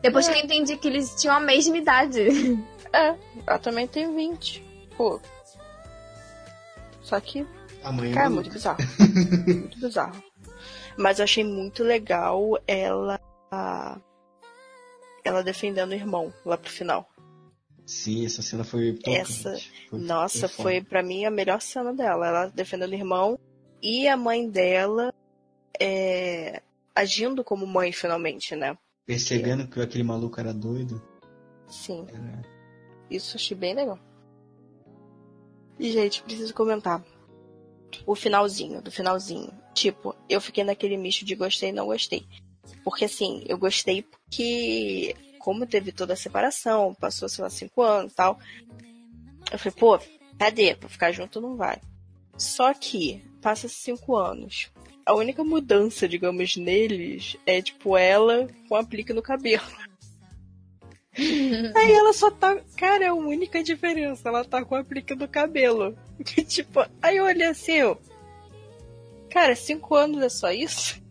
[0.00, 0.32] Depois É.
[0.32, 2.26] que eu entendi que eles tinham a mesma idade.
[2.94, 3.14] É,
[3.46, 4.62] ela também tem 20.
[4.98, 5.18] Pô.
[7.00, 7.46] Só que
[7.82, 8.76] Amanhã Cara, eu- muito bizarro.
[9.48, 10.22] muito bizarro.
[10.98, 13.18] Mas eu achei muito legal ela.
[15.24, 17.08] Ela defendendo o irmão lá pro final.
[17.86, 18.98] Sim, essa cena foi.
[19.06, 19.56] Essa-
[19.90, 20.62] Foi- Nossa, foda.
[20.62, 22.26] foi pra mim a melhor cena dela.
[22.26, 23.38] Ela defendendo o irmão
[23.82, 25.12] e a mãe dela
[25.80, 26.62] é,
[26.94, 28.76] agindo como mãe finalmente, né?
[29.04, 31.02] Percebendo que aquele maluco era doido.
[31.68, 32.42] Sim, Era...
[33.10, 33.98] isso achei bem legal.
[35.78, 37.02] E, gente, preciso comentar.
[38.06, 39.50] O finalzinho, do finalzinho.
[39.74, 42.26] Tipo, eu fiquei naquele misto de gostei e não gostei.
[42.84, 48.12] Porque, assim, eu gostei porque, como teve toda a separação, passou, sei lá, cinco anos
[48.12, 48.38] e tal.
[49.52, 49.98] Eu falei, pô,
[50.38, 50.74] cadê?
[50.74, 51.78] Pra ficar junto não vai.
[52.38, 54.70] Só que, passa cinco anos.
[55.04, 59.62] A única mudança, digamos, neles é, tipo, ela com aplique no cabelo.
[61.76, 62.58] Aí ela só tá.
[62.78, 64.30] Cara, é a única diferença.
[64.30, 65.94] Ela tá com a aplique do cabelo.
[66.48, 68.00] tipo, aí eu olhei assim, eu.
[69.28, 71.02] Cara, cinco anos é só isso?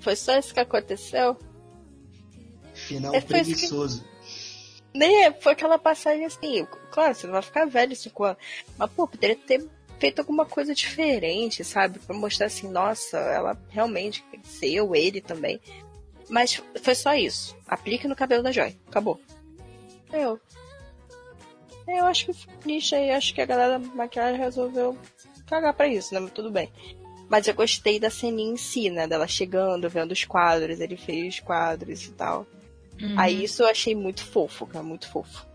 [0.00, 1.36] Foi só isso que aconteceu?
[2.78, 4.04] Final É, foi isso que- preguiçoso.
[4.94, 5.30] Né?
[5.40, 6.66] Foi aquela passagem assim.
[6.90, 8.38] Claro, você não vai ficar velho cinco anos.
[8.76, 9.66] Mas, pô, poderia ter
[9.98, 11.98] feito alguma coisa diferente, sabe?
[11.98, 15.60] Pra mostrar assim, nossa, ela realmente cresceu, ele também.
[16.30, 17.56] Mas foi só isso.
[17.66, 18.76] Aplique no cabelo da Joy.
[18.88, 19.20] Acabou.
[20.12, 20.40] Eu.
[21.86, 23.10] Eu acho que foi nicho aí.
[23.10, 24.96] Acho que a galera da maquiagem resolveu
[25.46, 26.20] cagar pra isso, né?
[26.20, 26.70] Mas tudo bem.
[27.28, 29.06] Mas eu gostei da ceninha em si, né?
[29.06, 32.46] Dela chegando, vendo os quadros, ele fez os quadros e tal.
[33.16, 35.46] Aí isso eu achei muito fofo, cara, muito fofo.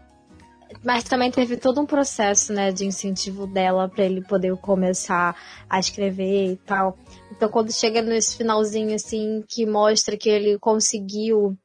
[0.84, 5.36] Mas também teve todo um processo, né, de incentivo dela pra ele poder começar
[5.70, 6.98] a escrever e tal.
[7.32, 11.58] Então, quando chega nesse finalzinho, assim, que mostra que ele conseguiu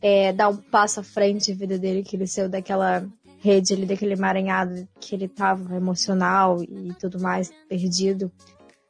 [0.00, 3.06] é, dar um passo à frente na vida dele, que ele saiu daquela
[3.38, 8.30] rede ali, daquele emaranhado que ele tava emocional e tudo mais, perdido.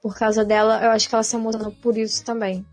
[0.00, 2.64] Por causa dela, eu acho que ela se emocionou por isso também.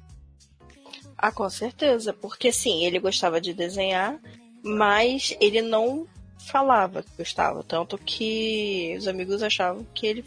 [1.22, 2.14] Ah, com certeza.
[2.14, 4.18] Porque sim, ele gostava de desenhar,
[4.64, 6.08] mas ele não
[6.48, 7.62] falava que gostava.
[7.62, 10.26] Tanto que os amigos achavam que ele,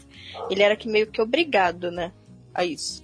[0.51, 2.13] ele era que meio que obrigado, né?
[2.53, 3.03] A isso.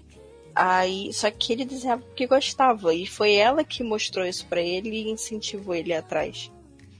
[0.53, 2.93] Aí, só que ele desenhava porque gostava.
[2.93, 6.51] E foi ela que mostrou isso pra ele e incentivou ele atrás.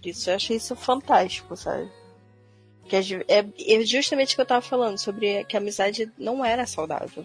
[0.04, 1.88] Isso eu achei isso fantástico, sabe?
[2.88, 6.66] Que é, é justamente o que eu tava falando, sobre que a amizade não era
[6.66, 7.24] saudável.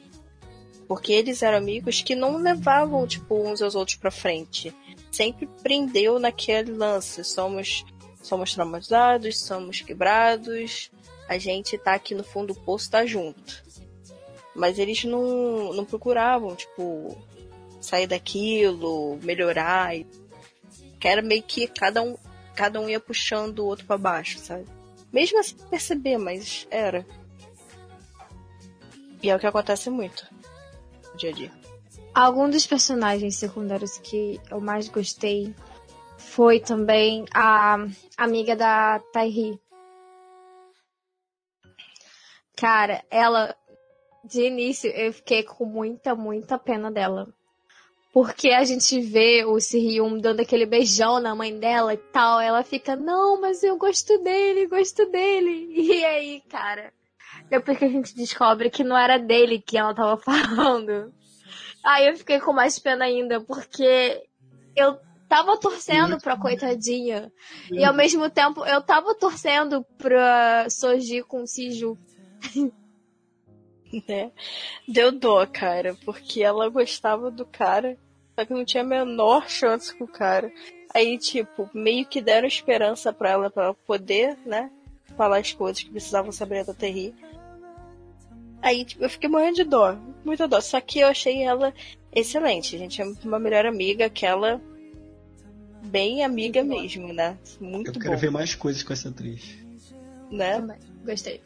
[0.86, 4.74] Porque eles eram amigos que não levavam, tipo, uns aos outros pra frente.
[5.10, 7.24] Sempre prendeu naquele lance.
[7.24, 7.84] Somos
[8.24, 10.90] somos traumatizados, somos quebrados,
[11.28, 13.62] a gente tá aqui no fundo do poço, tá junto.
[14.56, 17.16] Mas eles não, não procuravam, tipo,
[17.80, 19.92] sair daquilo, melhorar.
[20.98, 22.16] Que era meio que cada um,
[22.54, 24.64] cada um ia puxando o outro para baixo, sabe?
[25.12, 27.06] Mesmo assim perceber, mas era.
[29.22, 30.33] E é o que acontece muito
[31.14, 31.52] no dia a dia.
[32.14, 35.54] Algum dos personagens secundários que eu mais gostei
[36.16, 37.76] foi também a
[38.16, 39.58] amiga da Tairi.
[42.56, 43.56] Cara, ela
[44.24, 47.28] de início eu fiquei com muita, muita pena dela.
[48.12, 52.40] Porque a gente vê o Sirium dando aquele beijão na mãe dela e tal.
[52.40, 55.74] Ela fica, não, mas eu gosto dele, gosto dele.
[55.74, 56.93] E aí, cara,
[57.50, 61.12] depois que a gente descobre que não era dele que ela tava falando.
[61.84, 64.22] Aí eu fiquei com mais pena ainda, porque
[64.74, 67.30] eu tava torcendo pra coitadinha.
[67.70, 71.98] E ao mesmo tempo eu tava torcendo pra Soji com Siju.
[74.08, 74.32] né?
[74.88, 77.96] Deu dó, cara, porque ela gostava do cara,
[78.38, 80.50] só que não tinha a menor chance com o cara.
[80.94, 84.70] Aí, tipo, meio que deram esperança pra ela pra poder, né?
[85.16, 87.14] Falar as coisas que precisavam saber da Terry.
[88.60, 90.60] Aí, tipo, eu fiquei morrendo de dó, muita dó.
[90.60, 91.72] Só que eu achei ela
[92.12, 92.74] excelente.
[92.74, 94.60] A gente é uma melhor amiga, aquela
[95.84, 97.38] bem amiga mesmo, né?
[97.60, 98.20] Muito Eu quero bom.
[98.20, 99.58] ver mais coisas com essa atriz.
[100.30, 100.56] Né?
[100.56, 100.78] Também.
[101.04, 101.42] Gostei.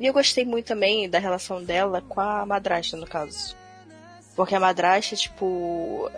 [0.00, 3.56] E eu gostei muito também da relação dela com a madrasta, no caso.
[4.34, 6.10] Porque a madrasta, tipo,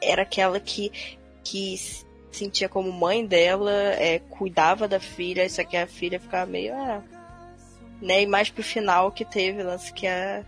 [0.00, 0.92] era aquela que,
[1.42, 1.74] que
[2.30, 7.02] sentia como mãe dela, é, cuidava da filha, só que a filha ficava meio, ah,
[8.00, 8.22] né?
[8.22, 10.44] E mais pro final que teve lance que a.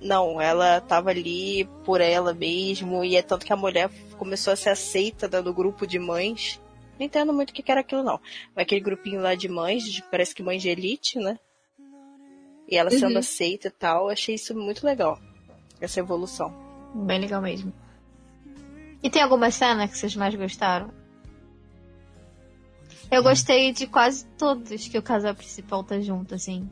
[0.00, 4.56] Não, ela tava ali por ela mesmo, e é tanto que a mulher começou a
[4.56, 6.60] ser aceita no grupo de mães.
[6.98, 8.20] Não entendo muito o que era aquilo, não.
[8.54, 11.38] Mas aquele grupinho lá de mães, de- parece que mães de elite, né?
[12.68, 13.18] E ela sendo Uhum.
[13.18, 15.18] aceita e tal, achei isso muito legal.
[15.80, 16.54] Essa evolução.
[16.94, 17.72] Bem legal mesmo.
[19.02, 20.90] E tem alguma cena que vocês mais gostaram?
[23.10, 26.68] Eu gostei de quase todas que o casal principal tá junto, assim.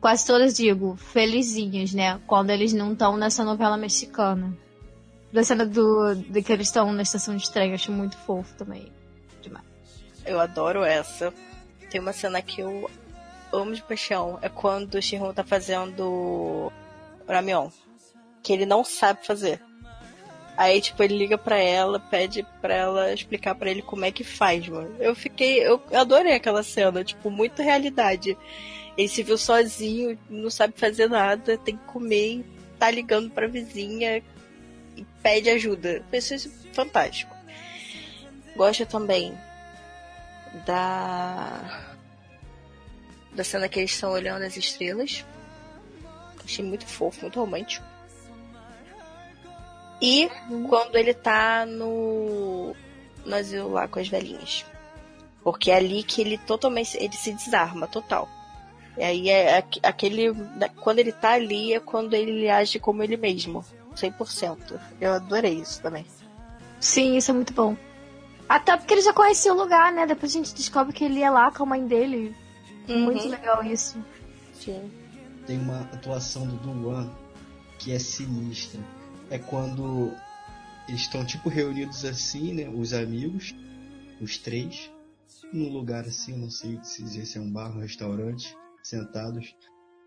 [0.00, 2.20] Quase todas, digo, felizinhos, né?
[2.26, 4.56] Quando eles não estão nessa novela mexicana.
[5.32, 8.90] Da cena do, de que eles estão na estação de trem, acho muito fofo também.
[9.42, 9.64] Demais.
[10.24, 11.32] Eu adoro essa.
[11.90, 12.88] Tem uma cena que eu
[13.52, 14.38] amo de paixão.
[14.42, 16.72] É quando o Shihun tá fazendo
[17.28, 17.68] Ramion.
[18.42, 19.60] Que ele não sabe fazer.
[20.60, 24.22] Aí, tipo, ele liga pra ela, pede pra ela explicar pra ele como é que
[24.22, 24.94] faz, mano.
[25.00, 25.66] Eu fiquei.
[25.66, 28.36] Eu adorei aquela cena, tipo, muito realidade.
[28.94, 32.44] Ele se viu sozinho, não sabe fazer nada, tem que comer
[32.78, 34.22] tá ligando pra vizinha
[34.98, 36.04] e pede ajuda.
[36.10, 37.34] Pensei isso fantástico.
[38.54, 39.32] Gosto também
[40.66, 41.94] da
[43.32, 45.24] da cena que eles estão olhando as estrelas.
[46.44, 47.89] Achei muito fofo, muito romântico.
[50.00, 50.30] E
[50.68, 52.74] quando ele tá no,
[53.24, 54.64] no asilo lá com as velhinhas.
[55.42, 58.28] Porque é ali que ele totalmente ele se desarma, total.
[58.96, 60.32] E aí é aqu- aquele.
[60.82, 63.64] Quando ele tá ali é quando ele age como ele mesmo.
[63.94, 64.78] 100%.
[65.00, 66.06] Eu adorei isso também.
[66.78, 67.76] Sim, isso é muito bom.
[68.48, 70.06] Até porque ele já conhecia o lugar, né?
[70.06, 72.34] Depois a gente descobre que ele ia lá com a mãe dele.
[72.88, 73.30] Muito Uhum.
[73.30, 73.98] legal isso.
[74.54, 74.90] Sim.
[75.46, 77.10] Tem uma atuação do Duan
[77.78, 78.80] que é sinistra.
[79.30, 80.12] É quando
[80.88, 82.68] eles estão tipo reunidos assim, né?
[82.68, 83.54] Os amigos,
[84.20, 84.90] os três,
[85.52, 89.54] num lugar assim, não sei se dizer se é um bar, um restaurante, sentados.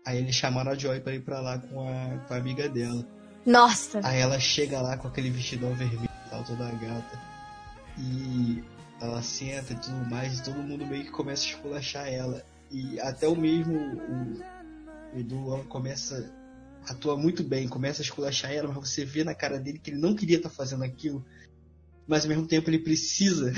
[0.06, 3.06] Aí eles chamaram a Joy pra ir pra lá com a, com a amiga dela.
[3.46, 4.00] Nossa!
[4.02, 7.18] Aí ela chega lá com aquele vestidão vermelho tal, toda gata.
[7.98, 8.62] E
[9.00, 12.44] ela senta e tudo mais, e todo mundo meio que começa a esculachar ela.
[12.70, 16.32] E até o mesmo o, o Duan começa.
[16.86, 20.00] Atua muito bem, começa a esculachar ela, mas você vê na cara dele que ele
[20.00, 21.24] não queria estar fazendo aquilo.
[22.06, 23.52] Mas ao mesmo tempo ele precisa.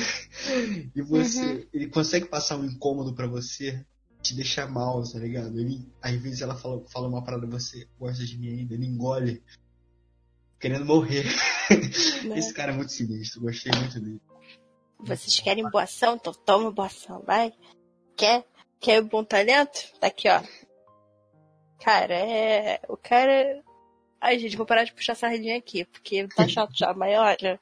[0.94, 1.68] e você.
[1.72, 3.84] Ele consegue passar um incômodo pra você,
[4.22, 5.58] te deixar mal, tá ligado?
[5.58, 9.42] Ele, às vezes ela fala, fala uma parada, você gosta de mim ainda, ele engole
[10.58, 11.24] querendo morrer.
[12.36, 14.20] Esse cara é muito sinistro, gostei muito dele.
[14.98, 16.16] Vocês querem boa ação?
[16.16, 17.52] Então toma boa ação, vai.
[18.16, 18.44] Quer?
[18.80, 19.80] Quer bom talento?
[20.00, 20.42] Tá aqui, ó.
[21.80, 22.80] Cara, é.
[22.88, 23.62] O cara.
[24.20, 27.60] Ai, gente, vou parar de puxar sardinha aqui, porque tá chato já, mas olha.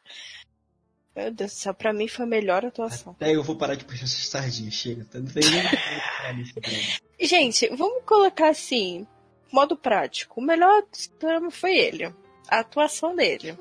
[1.14, 3.12] Meu Deus do céu, pra mim foi a melhor atuação.
[3.12, 5.04] Até eu vou parar de puxar essas sardinhas, chega.
[5.04, 6.98] Tá, não tem nem.
[7.28, 9.06] Gente, vamos colocar assim,
[9.52, 10.40] modo prático.
[10.40, 12.12] O melhor do programa foi ele.
[12.48, 13.56] A atuação dele.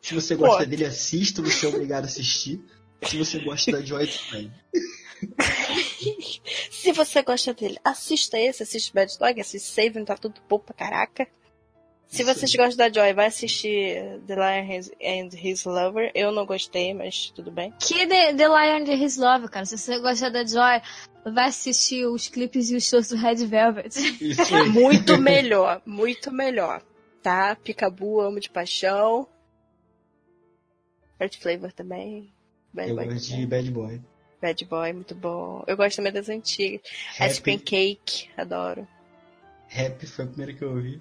[0.00, 0.70] Se você gosta Pô.
[0.70, 2.58] dele, assista, você é obrigado a assistir.
[3.02, 4.52] Se você gosta da Joy também.
[6.70, 10.74] Se você gosta dele, assista esse, assiste Bad Dog, assiste Saving, tá tudo bom pra
[10.74, 11.28] caraca.
[12.08, 12.56] Se Isso vocês aí.
[12.56, 16.10] gostam da Joy, vai assistir The Lion and His Lover.
[16.12, 17.72] Eu não gostei, mas tudo bem.
[17.78, 19.64] Que The, The Lion and His Love, cara.
[19.64, 20.82] Se você gosta da Joy,
[21.32, 23.94] vai assistir os clipes e os shows do Red Velvet.
[24.20, 24.68] Isso aí.
[24.70, 26.82] Muito melhor, muito melhor.
[27.22, 27.54] Tá?
[27.54, 29.28] Picabu, amo de paixão.
[31.20, 32.32] Earth Flavor também.
[32.72, 33.46] Bad Eu Boy gosto de também.
[33.46, 34.00] Bad Boy.
[34.40, 35.62] Bad Boy, muito bom.
[35.66, 36.80] Eu gosto também das antigas.
[37.20, 38.86] Ice Cream Happy, Cake, adoro.
[39.72, 41.00] Happy foi a primeira que eu ouvi.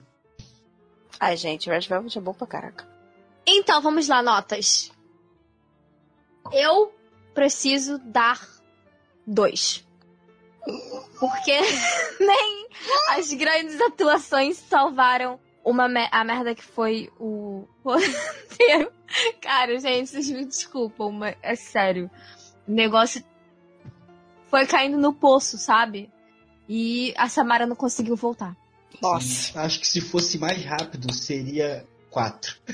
[1.19, 2.87] Ai, gente, Red Velvet é bom pra caraca.
[3.45, 4.91] Então, vamos lá, notas.
[6.51, 6.93] Eu
[7.33, 8.45] preciso dar
[9.25, 9.85] dois.
[11.19, 11.57] Porque
[12.19, 12.67] nem
[13.11, 18.91] as grandes atuações salvaram uma me- a merda que foi o roteiro.
[19.41, 22.09] Cara, gente, vocês me desculpam, mas é sério.
[22.70, 23.26] O negócio
[24.47, 26.07] foi caindo no poço, sabe?
[26.67, 28.55] E a Samara não conseguiu voltar.
[29.01, 29.51] Nossa.
[29.51, 29.57] Sim.
[29.57, 32.55] Acho que se fosse mais rápido, seria quatro.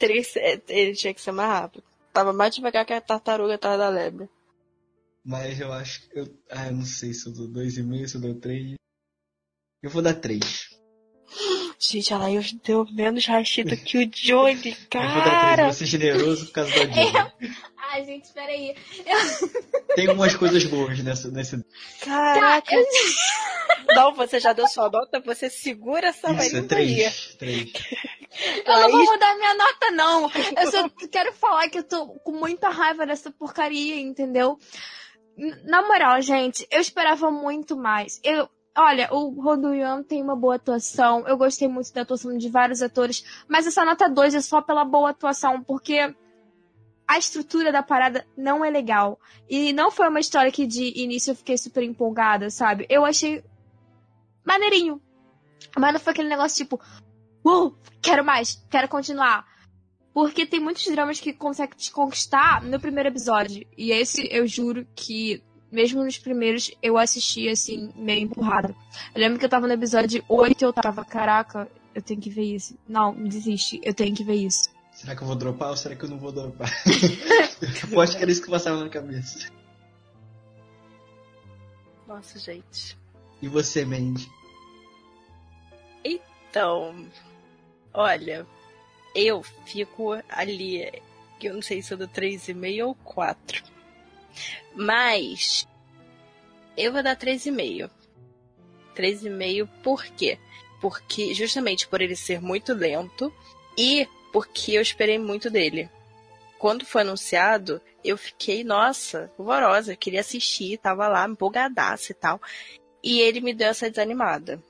[0.00, 0.34] Três,
[0.68, 1.84] ele tinha que ser mais rápido.
[2.12, 4.28] Tava mais devagar que a tartaruga atrás da lebre.
[5.24, 6.18] Mas eu acho que.
[6.18, 8.74] Eu, ah, eu não sei se eu dou dois e meio, se eu dou três.
[9.80, 10.70] Eu vou dar três.
[11.90, 12.26] Gente, ela
[12.64, 15.30] deu menos rachido que o Johnny, Eu vou dar três.
[15.30, 15.64] cara.
[15.64, 17.50] Vou ser generoso por causa da Joy.
[17.76, 18.74] Ai, gente, peraí.
[19.94, 21.62] Tem umas coisas boas nessa, nesse.
[22.00, 22.74] Caraca.
[23.94, 26.62] Não, você já deu sua nota, você segura essa Isso, é marinha.
[26.68, 27.36] três.
[27.38, 27.72] Três.
[28.66, 30.30] Eu não vou mudar minha nota, não.
[30.60, 34.58] Eu só quero falar que eu tô com muita raiva dessa porcaria, entendeu?
[35.64, 38.20] Na moral, gente, eu esperava muito mais.
[38.24, 41.26] Eu, olha, o Rodo Yuan tem uma boa atuação.
[41.26, 43.24] Eu gostei muito da atuação de vários atores.
[43.48, 46.14] Mas essa nota 2 é só pela boa atuação, porque
[47.06, 49.18] a estrutura da parada não é legal.
[49.48, 52.86] E não foi uma história que de início eu fiquei super empolgada, sabe?
[52.88, 53.44] Eu achei
[54.44, 55.00] maneirinho.
[55.76, 56.80] Mas não foi aquele negócio tipo,
[57.46, 59.46] uh, quero mais, quero continuar.
[60.12, 63.66] Porque tem muitos dramas que conseguem te conquistar no primeiro episódio.
[63.76, 65.42] E esse, eu juro que,
[65.74, 68.74] mesmo nos primeiros, eu assisti assim, meio empurrada.
[69.14, 72.30] Eu lembro que eu tava no episódio 8 e eu tava, caraca, eu tenho que
[72.30, 72.78] ver isso.
[72.88, 74.70] Não, desiste, eu tenho que ver isso.
[74.92, 76.70] Será que eu vou dropar ou será que eu não vou dropar?
[77.90, 79.50] eu acho que era isso que passava na cabeça.
[82.06, 82.96] Nossa, gente.
[83.42, 84.30] E você, Mandy?
[86.04, 86.94] Então,
[87.92, 88.46] olha,
[89.14, 91.02] eu fico ali,
[91.40, 93.73] que eu não sei se eu dou 3,5 ou 4.
[94.74, 95.66] Mas
[96.76, 97.90] eu vou dar 3,5.
[98.94, 100.38] 3,5 por quê?
[100.80, 103.32] Porque justamente por ele ser muito lento
[103.76, 105.88] e porque eu esperei muito dele.
[106.58, 112.40] Quando foi anunciado, eu fiquei, nossa, horrorosa, queria assistir, tava lá empolgadaça e tal.
[113.02, 114.62] E ele me deu essa desanimada.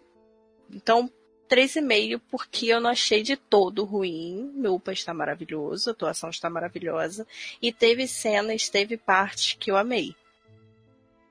[0.70, 1.10] Então,
[1.49, 4.51] 3,5 porque eu não achei de todo ruim.
[4.55, 7.26] Meu UPA está maravilhoso, a atuação está maravilhosa.
[7.61, 10.14] E teve cenas, teve partes que eu amei.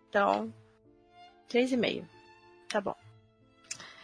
[0.09, 0.53] Então,
[1.49, 2.05] 3,5.
[2.70, 2.95] Tá bom.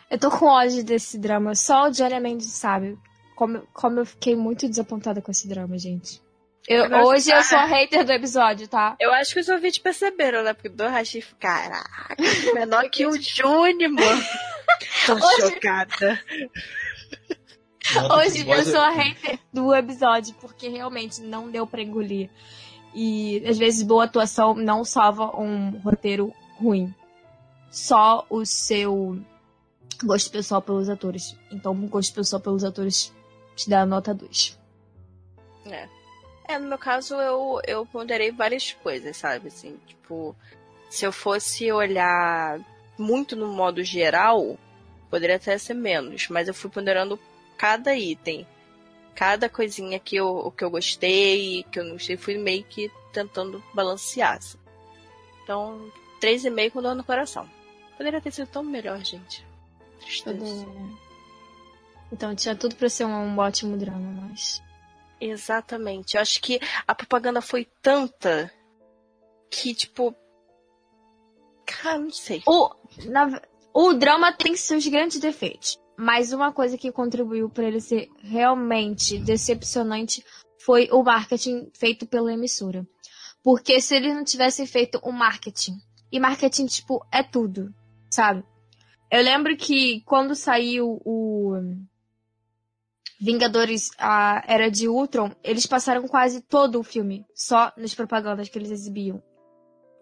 [0.10, 1.54] Eu tô com ódio desse drama.
[1.54, 2.98] Só o Johnny Mendes sabe
[3.36, 6.22] como, como eu fiquei muito desapontada com esse drama, gente.
[6.68, 8.96] Eu- Nossa, hoje eu sou a hater do episódio, tá?
[9.00, 10.54] Eu acho que os ouvintes perceberam, né?
[10.54, 12.16] Porque do Rachif, caraca,
[12.54, 14.22] menor que o Júnior, mano.
[15.06, 16.22] Tô Hoje- chocada.
[18.18, 22.30] Hoje eu sou a hater do episódio, porque realmente não deu pra engolir.
[22.94, 26.94] E às vezes boa atuação não salva um roteiro ruim.
[27.72, 29.20] Só o seu
[30.04, 31.36] gosto pessoal pelos atores.
[31.52, 33.12] Então, gosto pessoal pelos atores
[33.56, 34.58] te dá a nota 2.
[35.66, 35.88] É,
[36.58, 39.50] no meu caso, eu, eu ponderei várias coisas, sabe?
[39.50, 40.36] Assim, tipo,
[40.90, 42.60] se eu fosse olhar
[42.98, 44.58] muito no modo geral,
[45.10, 47.20] poderia até ser menos, mas eu fui ponderando
[47.58, 48.48] cada item.
[49.14, 53.64] Cada coisinha que eu, que eu gostei, que eu não gostei, fui meio que tentando
[53.74, 54.38] balancear.
[54.38, 54.58] assim.
[55.44, 57.50] Então, 3,5 com dor no coração.
[57.98, 59.46] Poderia ter sido tão melhor, gente.
[60.00, 60.66] Tristeza.
[62.12, 64.62] Então, tinha tudo pra ser um ótimo drama, mas.
[65.20, 66.16] Exatamente.
[66.16, 68.52] Eu acho que a propaganda foi tanta
[69.52, 70.16] que, tipo.
[71.66, 72.42] Cara, não sei.
[72.48, 72.70] O,
[73.06, 73.42] na-
[73.74, 75.78] o drama tem seus grandes defeitos.
[75.98, 80.24] Mas uma coisa que contribuiu pra ele ser realmente decepcionante
[80.64, 82.88] foi o marketing feito pela emissora.
[83.44, 85.74] Porque se eles não tivessem feito o marketing,
[86.12, 87.74] e marketing, tipo, é tudo,
[88.10, 88.44] sabe?
[89.12, 91.54] Eu lembro que quando saiu o.
[93.20, 98.58] Vingadores, a Era de Ultron, eles passaram quase todo o filme só nas propagandas que
[98.58, 99.22] eles exibiam.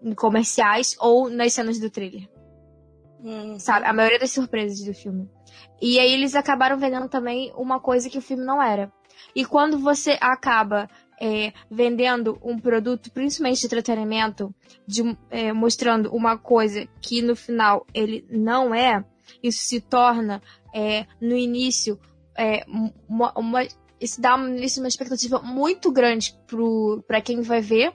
[0.01, 2.29] Em comerciais ou nas cenas do trailer.
[3.23, 3.57] Hum.
[3.57, 3.87] Sabe?
[3.87, 5.27] A maioria das surpresas do filme.
[5.81, 8.93] E aí eles acabaram vendendo também uma coisa que o filme não era.
[9.35, 10.87] E quando você acaba
[11.19, 14.53] é, vendendo um produto, principalmente de entretenimento,
[14.85, 19.03] de, é, mostrando uma coisa que no final ele não é,
[19.41, 20.41] isso se torna,
[20.73, 21.99] é, no início,
[22.37, 22.63] é,
[23.07, 23.67] uma, uma,
[23.99, 26.37] isso dá início uma expectativa muito grande
[27.07, 27.93] para quem vai ver,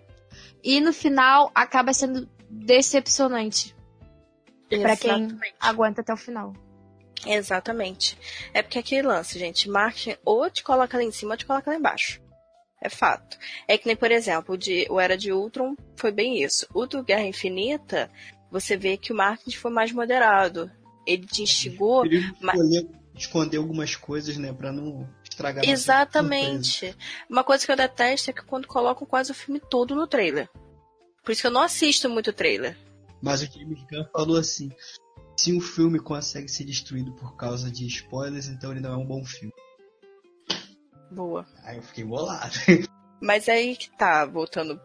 [0.62, 3.74] e no final acaba sendo decepcionante
[4.68, 5.28] para quem
[5.60, 6.52] aguenta até o final.
[7.26, 8.18] Exatamente.
[8.52, 11.70] É porque aquele lance, gente, marketing ou te coloca lá em cima ou te coloca
[11.70, 12.20] lá embaixo.
[12.80, 13.38] É fato.
[13.68, 16.66] É que nem, por exemplo, o, de, o Era de Ultron foi bem isso.
[16.74, 18.10] O do Guerra Infinita,
[18.50, 20.68] você vê que o marketing foi mais moderado.
[21.06, 22.04] Ele te instigou.
[22.04, 22.58] Ele mas-
[23.14, 25.64] esconder algumas coisas, né, pra não estragar.
[25.68, 26.96] Exatamente.
[27.28, 30.48] Uma coisa que eu detesto é que quando colocam quase o filme todo no trailer.
[31.24, 32.76] Por isso que eu não assisto muito trailer.
[33.22, 34.70] Mas o James Gunn falou assim:
[35.36, 39.06] se um filme consegue ser destruído por causa de spoilers, então ele não é um
[39.06, 39.52] bom filme.
[41.10, 41.46] Boa.
[41.62, 42.54] Aí eu fiquei bolado.
[43.20, 44.80] Mas aí que tá, voltando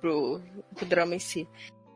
[0.00, 0.40] pro,
[0.74, 1.46] pro drama em si.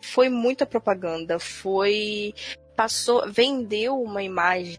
[0.02, 2.34] Foi muita propaganda, foi.
[2.76, 3.30] Passou.
[3.30, 4.78] Vendeu uma imagem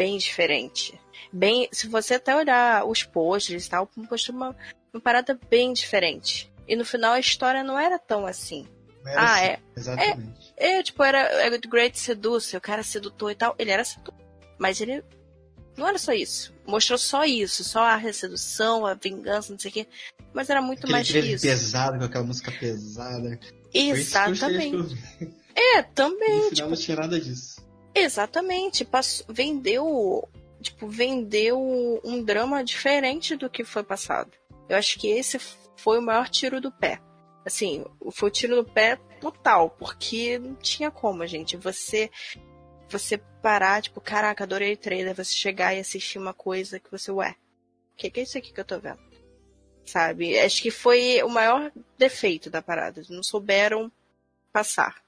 [0.00, 0.98] bem diferente.
[1.30, 1.68] Bem.
[1.70, 4.56] Se você até olhar os posters e tal, mostrou uma,
[4.94, 6.50] uma parada bem diferente.
[6.66, 8.66] E no final a história não era tão assim.
[9.04, 9.58] Era Ah, assim, é.
[9.76, 10.54] Exatamente.
[10.56, 13.54] É, tipo, era, era The Great Seducer, o cara sedutor e tal.
[13.58, 14.14] Ele era sedutor.
[14.58, 15.04] Mas ele
[15.76, 16.54] não era só isso.
[16.66, 19.86] Mostrou só isso, só a sedução, a vingança, não sei o quê.
[20.32, 21.46] Mas era muito Aquele mais que isso.
[21.46, 23.38] pesado, com aquela música pesada.
[23.74, 24.96] Exatamente.
[25.54, 27.59] É, No também, final tipo, não tinha nada disso.
[27.94, 28.84] Exatamente.
[28.84, 30.28] Passou, vendeu,
[30.60, 34.30] tipo, vendeu um drama diferente do que foi passado.
[34.68, 35.38] Eu acho que esse
[35.76, 37.00] foi o maior tiro do pé.
[37.44, 41.56] Assim, foi o tiro do pé total, porque não tinha como, gente.
[41.56, 42.10] Você
[42.88, 47.10] você parar, tipo, caraca, adorei o trailer, você chegar e assistir uma coisa que você,
[47.12, 47.36] ué,
[47.92, 48.98] o que, que é isso aqui que eu tô vendo?
[49.84, 50.38] Sabe?
[50.38, 53.02] Acho que foi o maior defeito da parada.
[53.08, 53.90] Não souberam
[54.52, 55.02] passar.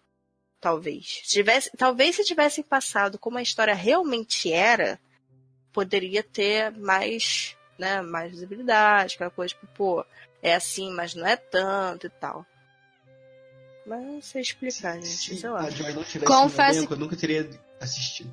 [0.63, 1.23] Talvez.
[1.25, 4.97] Se tivesse, talvez se tivessem passado como a história realmente era,
[5.73, 10.07] poderia ter mais, né, mais visibilidade, aquela coisa, tipo, pô,
[10.41, 12.47] é assim, mas não é tanto e tal.
[13.85, 15.63] Mas não sei explicar, gente, Se sei lá.
[16.25, 18.33] Confesso- elenco, eu nunca teria assistido.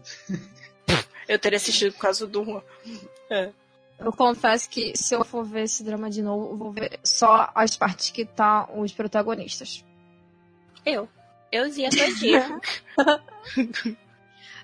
[1.28, 2.64] Eu teria assistido por causa do.
[3.98, 7.52] Eu confesso que se eu for ver esse drama de novo, eu vou ver só
[7.56, 9.84] as partes que tá os protagonistas.
[10.86, 11.10] Eu.
[11.52, 12.62] Euzinha todinha.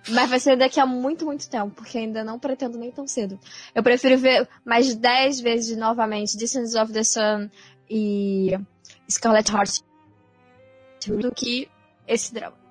[0.10, 3.40] Mas vai ser daqui a muito, muito tempo, porque ainda não pretendo nem tão cedo.
[3.74, 7.50] Eu prefiro ver mais 10 vezes novamente Distance of the Sun
[7.90, 8.52] e
[9.10, 9.80] Scarlet Heart
[11.08, 11.68] do que
[12.08, 12.65] esse drama.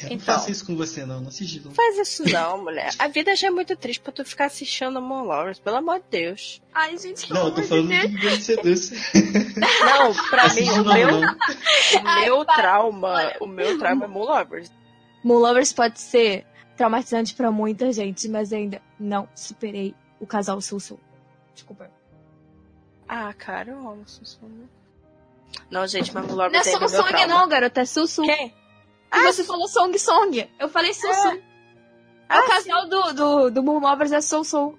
[0.00, 0.34] Eu não Então.
[0.34, 1.20] faço isso com você, não.
[1.20, 1.60] Não assisti.
[1.64, 1.72] Não.
[1.72, 2.90] Faz isso não, mulher.
[2.98, 6.04] A vida já é muito triste pra tu ficar assistindo Amon Lovers, pelo amor de
[6.10, 6.60] Deus.
[6.74, 8.94] Ai, gente, Não, eu tô falando do Grande Seduce.
[9.80, 11.36] Não, pra mim, o não, meu, não.
[12.00, 14.70] o meu trauma, o meu trauma é Moon Lovers.
[15.24, 16.46] Moon Lovers pode ser
[16.76, 20.80] traumatizante pra muita gente, mas ainda não superei o casal Sul
[21.54, 21.90] Desculpa.
[23.08, 24.66] Ah, cara, eu amo Sussum.
[25.70, 27.26] Não, gente, mas Moon Lovers Não é meu trauma.
[27.26, 28.22] não, garota, é Sussu.
[28.22, 28.54] Quem?
[29.12, 30.50] E você falou Song Song.
[30.58, 31.28] Eu falei Sussu.
[31.28, 31.42] É,
[32.28, 34.78] Ah, o casal do, do, do Moon Lovers é Soul Soul.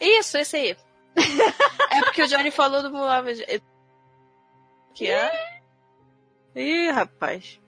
[0.00, 0.76] Isso, esse aí.
[1.90, 3.40] é porque o Johnny falou do Moon Lovers.
[4.94, 5.60] Que é?
[6.54, 7.60] Ih, rapaz.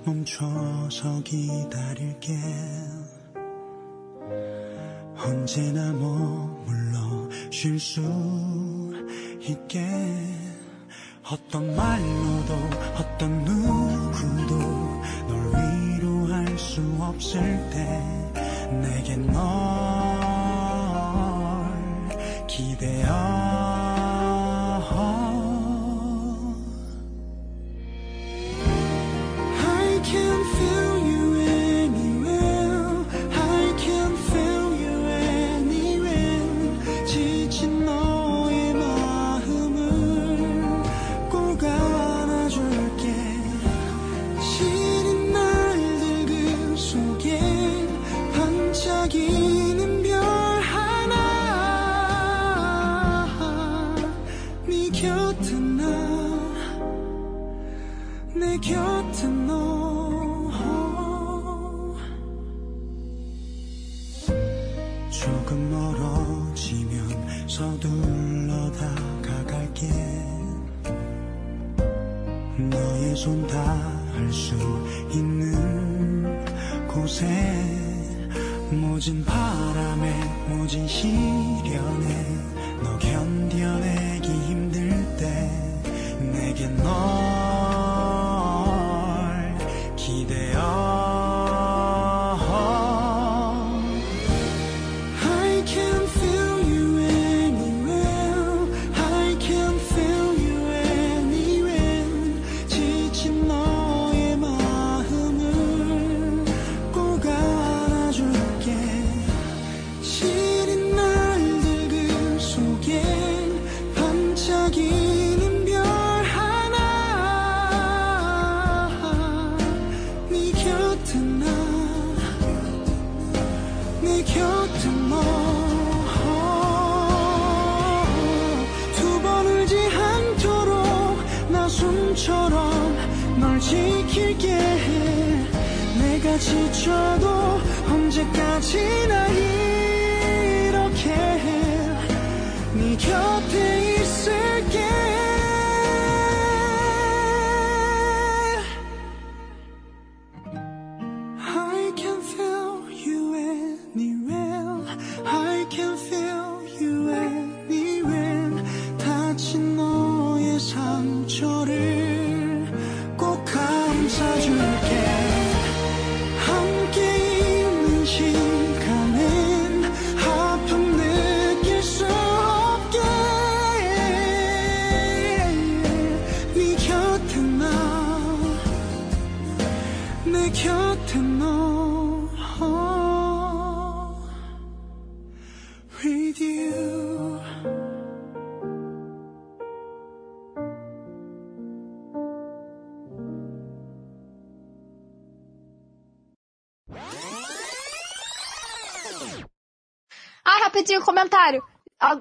[0.05, 2.33] 멈춰서 기다릴게
[5.17, 8.01] 언제나 머물러 쉴 수
[9.41, 9.85] 있게
[11.25, 12.55] 어떤 말로도
[12.97, 14.74] 어떤 누구도 널 위로할
[16.76, 17.40] 수 없을
[17.70, 18.02] 때
[18.70, 19.34] 내게 널
[22.48, 23.45] 기대어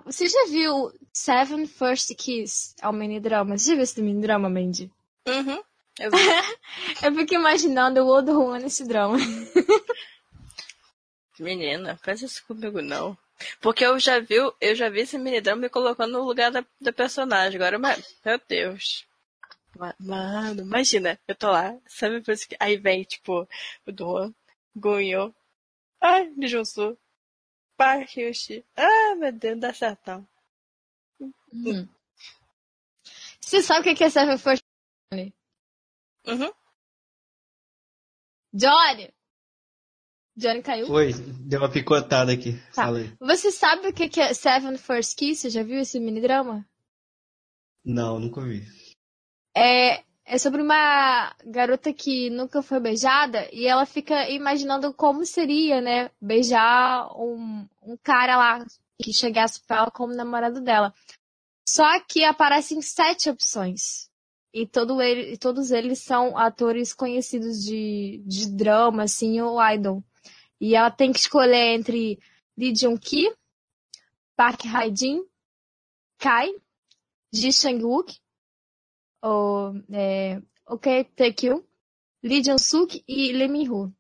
[0.05, 2.75] Você já viu Seven First Kiss?
[2.81, 3.59] É um mini-drama.
[3.59, 4.91] Você já viu esse mini-drama, Mandy?
[5.27, 5.63] Uhum.
[5.99, 6.17] Eu vi.
[7.03, 9.19] Eu fico imaginando o Odo Juan nesse drama.
[11.39, 13.17] Menina, faz isso comigo não.
[13.61, 16.93] Porque eu já vi, eu já vi esse minidrama me colocando no lugar da, da
[16.93, 17.61] personagem.
[17.61, 19.05] Agora, mas, meu Deus.
[19.77, 22.23] Ma- Mano, imagina, eu tô lá, sabe.
[22.61, 23.47] Aí vem, tipo,
[23.87, 24.33] o Doan,
[24.75, 25.35] Gunyo,
[26.01, 26.49] ai, Lee
[27.79, 28.65] Hyun-sik.
[28.77, 30.27] Ai, meu Deus, dá certo.
[31.21, 31.89] Hum.
[33.41, 34.65] Você sabe o que é Seven First
[35.13, 35.33] Kiss?
[36.27, 36.53] Uhum.
[38.53, 39.13] Johnny!
[40.37, 40.91] Johnny caiu?
[40.91, 42.53] Oi, deu uma picotada aqui.
[42.75, 42.87] Tá.
[43.21, 45.43] Você sabe o que que é Seven First Kiss?
[45.43, 46.67] Você já viu esse mini-drama?
[47.85, 48.67] Não, nunca vi.
[49.57, 55.81] É, é sobre uma garota que nunca foi beijada e ela fica imaginando como seria,
[55.81, 58.67] né, beijar um, um cara lá
[59.03, 60.95] que chegasse pra ela como namorado dela.
[61.69, 64.09] Só que aparecem sete opções.
[64.53, 70.03] E, todo ele, todos eles são atores conhecidos de, de drama, assim, ou idol.
[70.61, 72.21] E ela tem que escolher entre
[72.57, 73.33] Lee Jung-ki,
[74.37, 75.25] Park Hae-jin,
[76.19, 76.55] Kai,
[77.33, 78.17] Ji Sang-wook,
[79.25, 81.63] ou é, Ok Taekyon,
[82.23, 83.93] Lee Jong-suk e Lee Min-ho.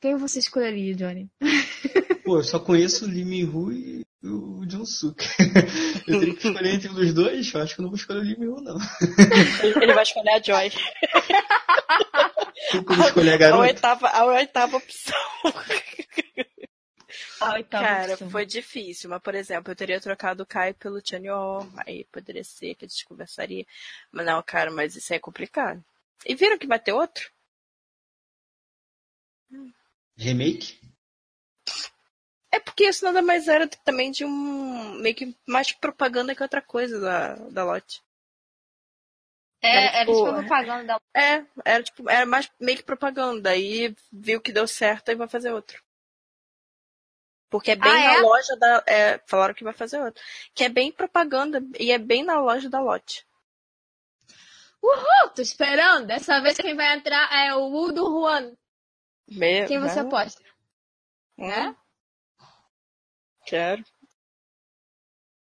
[0.00, 1.28] Quem você escolheria, Johnny?
[2.24, 5.22] Pô, eu só conheço o Lee Min-Ho e o Jun Suk.
[6.06, 8.22] eu teria que escolher entre os dois, eu acho que eu não vou escolher o
[8.22, 8.78] Lee Min-Ho, não.
[9.82, 10.70] Ele vai escolher a Joy.
[12.70, 13.62] Tem como escolher a A garota?
[13.62, 15.18] oitava, a oitava opção.
[17.40, 21.66] A oitava Cara, foi difícil, mas por exemplo, eu teria trocado o Kai pelo Chanyeol,
[21.86, 23.66] aí poderia ser que a gente conversaria.
[24.12, 25.82] Mas não, cara, mas isso aí é complicado.
[26.26, 27.30] E viram que vai ter outro?
[30.16, 30.78] Remake?
[32.52, 34.94] É porque isso nada mais era também de um.
[35.00, 38.02] meio que mais propaganda que outra coisa da, da Lotte.
[39.62, 43.50] É, era tipo, tipo propaganda da É, era tipo, era mais meio que propaganda.
[43.50, 45.82] Aí viu que deu certo e vai fazer outro.
[47.50, 48.20] Porque é bem Ah, na é?
[48.20, 48.82] loja da.
[48.86, 50.22] é, falaram que vai fazer outro.
[50.54, 53.26] Que é bem propaganda e é bem na loja da Lotte.
[54.82, 56.06] Uhul, tô esperando.
[56.06, 58.52] Dessa vez quem vai entrar é o Wu do Juan.
[59.66, 60.40] Quem você aposta?
[61.38, 61.74] Hum, É?
[63.44, 63.84] Quero.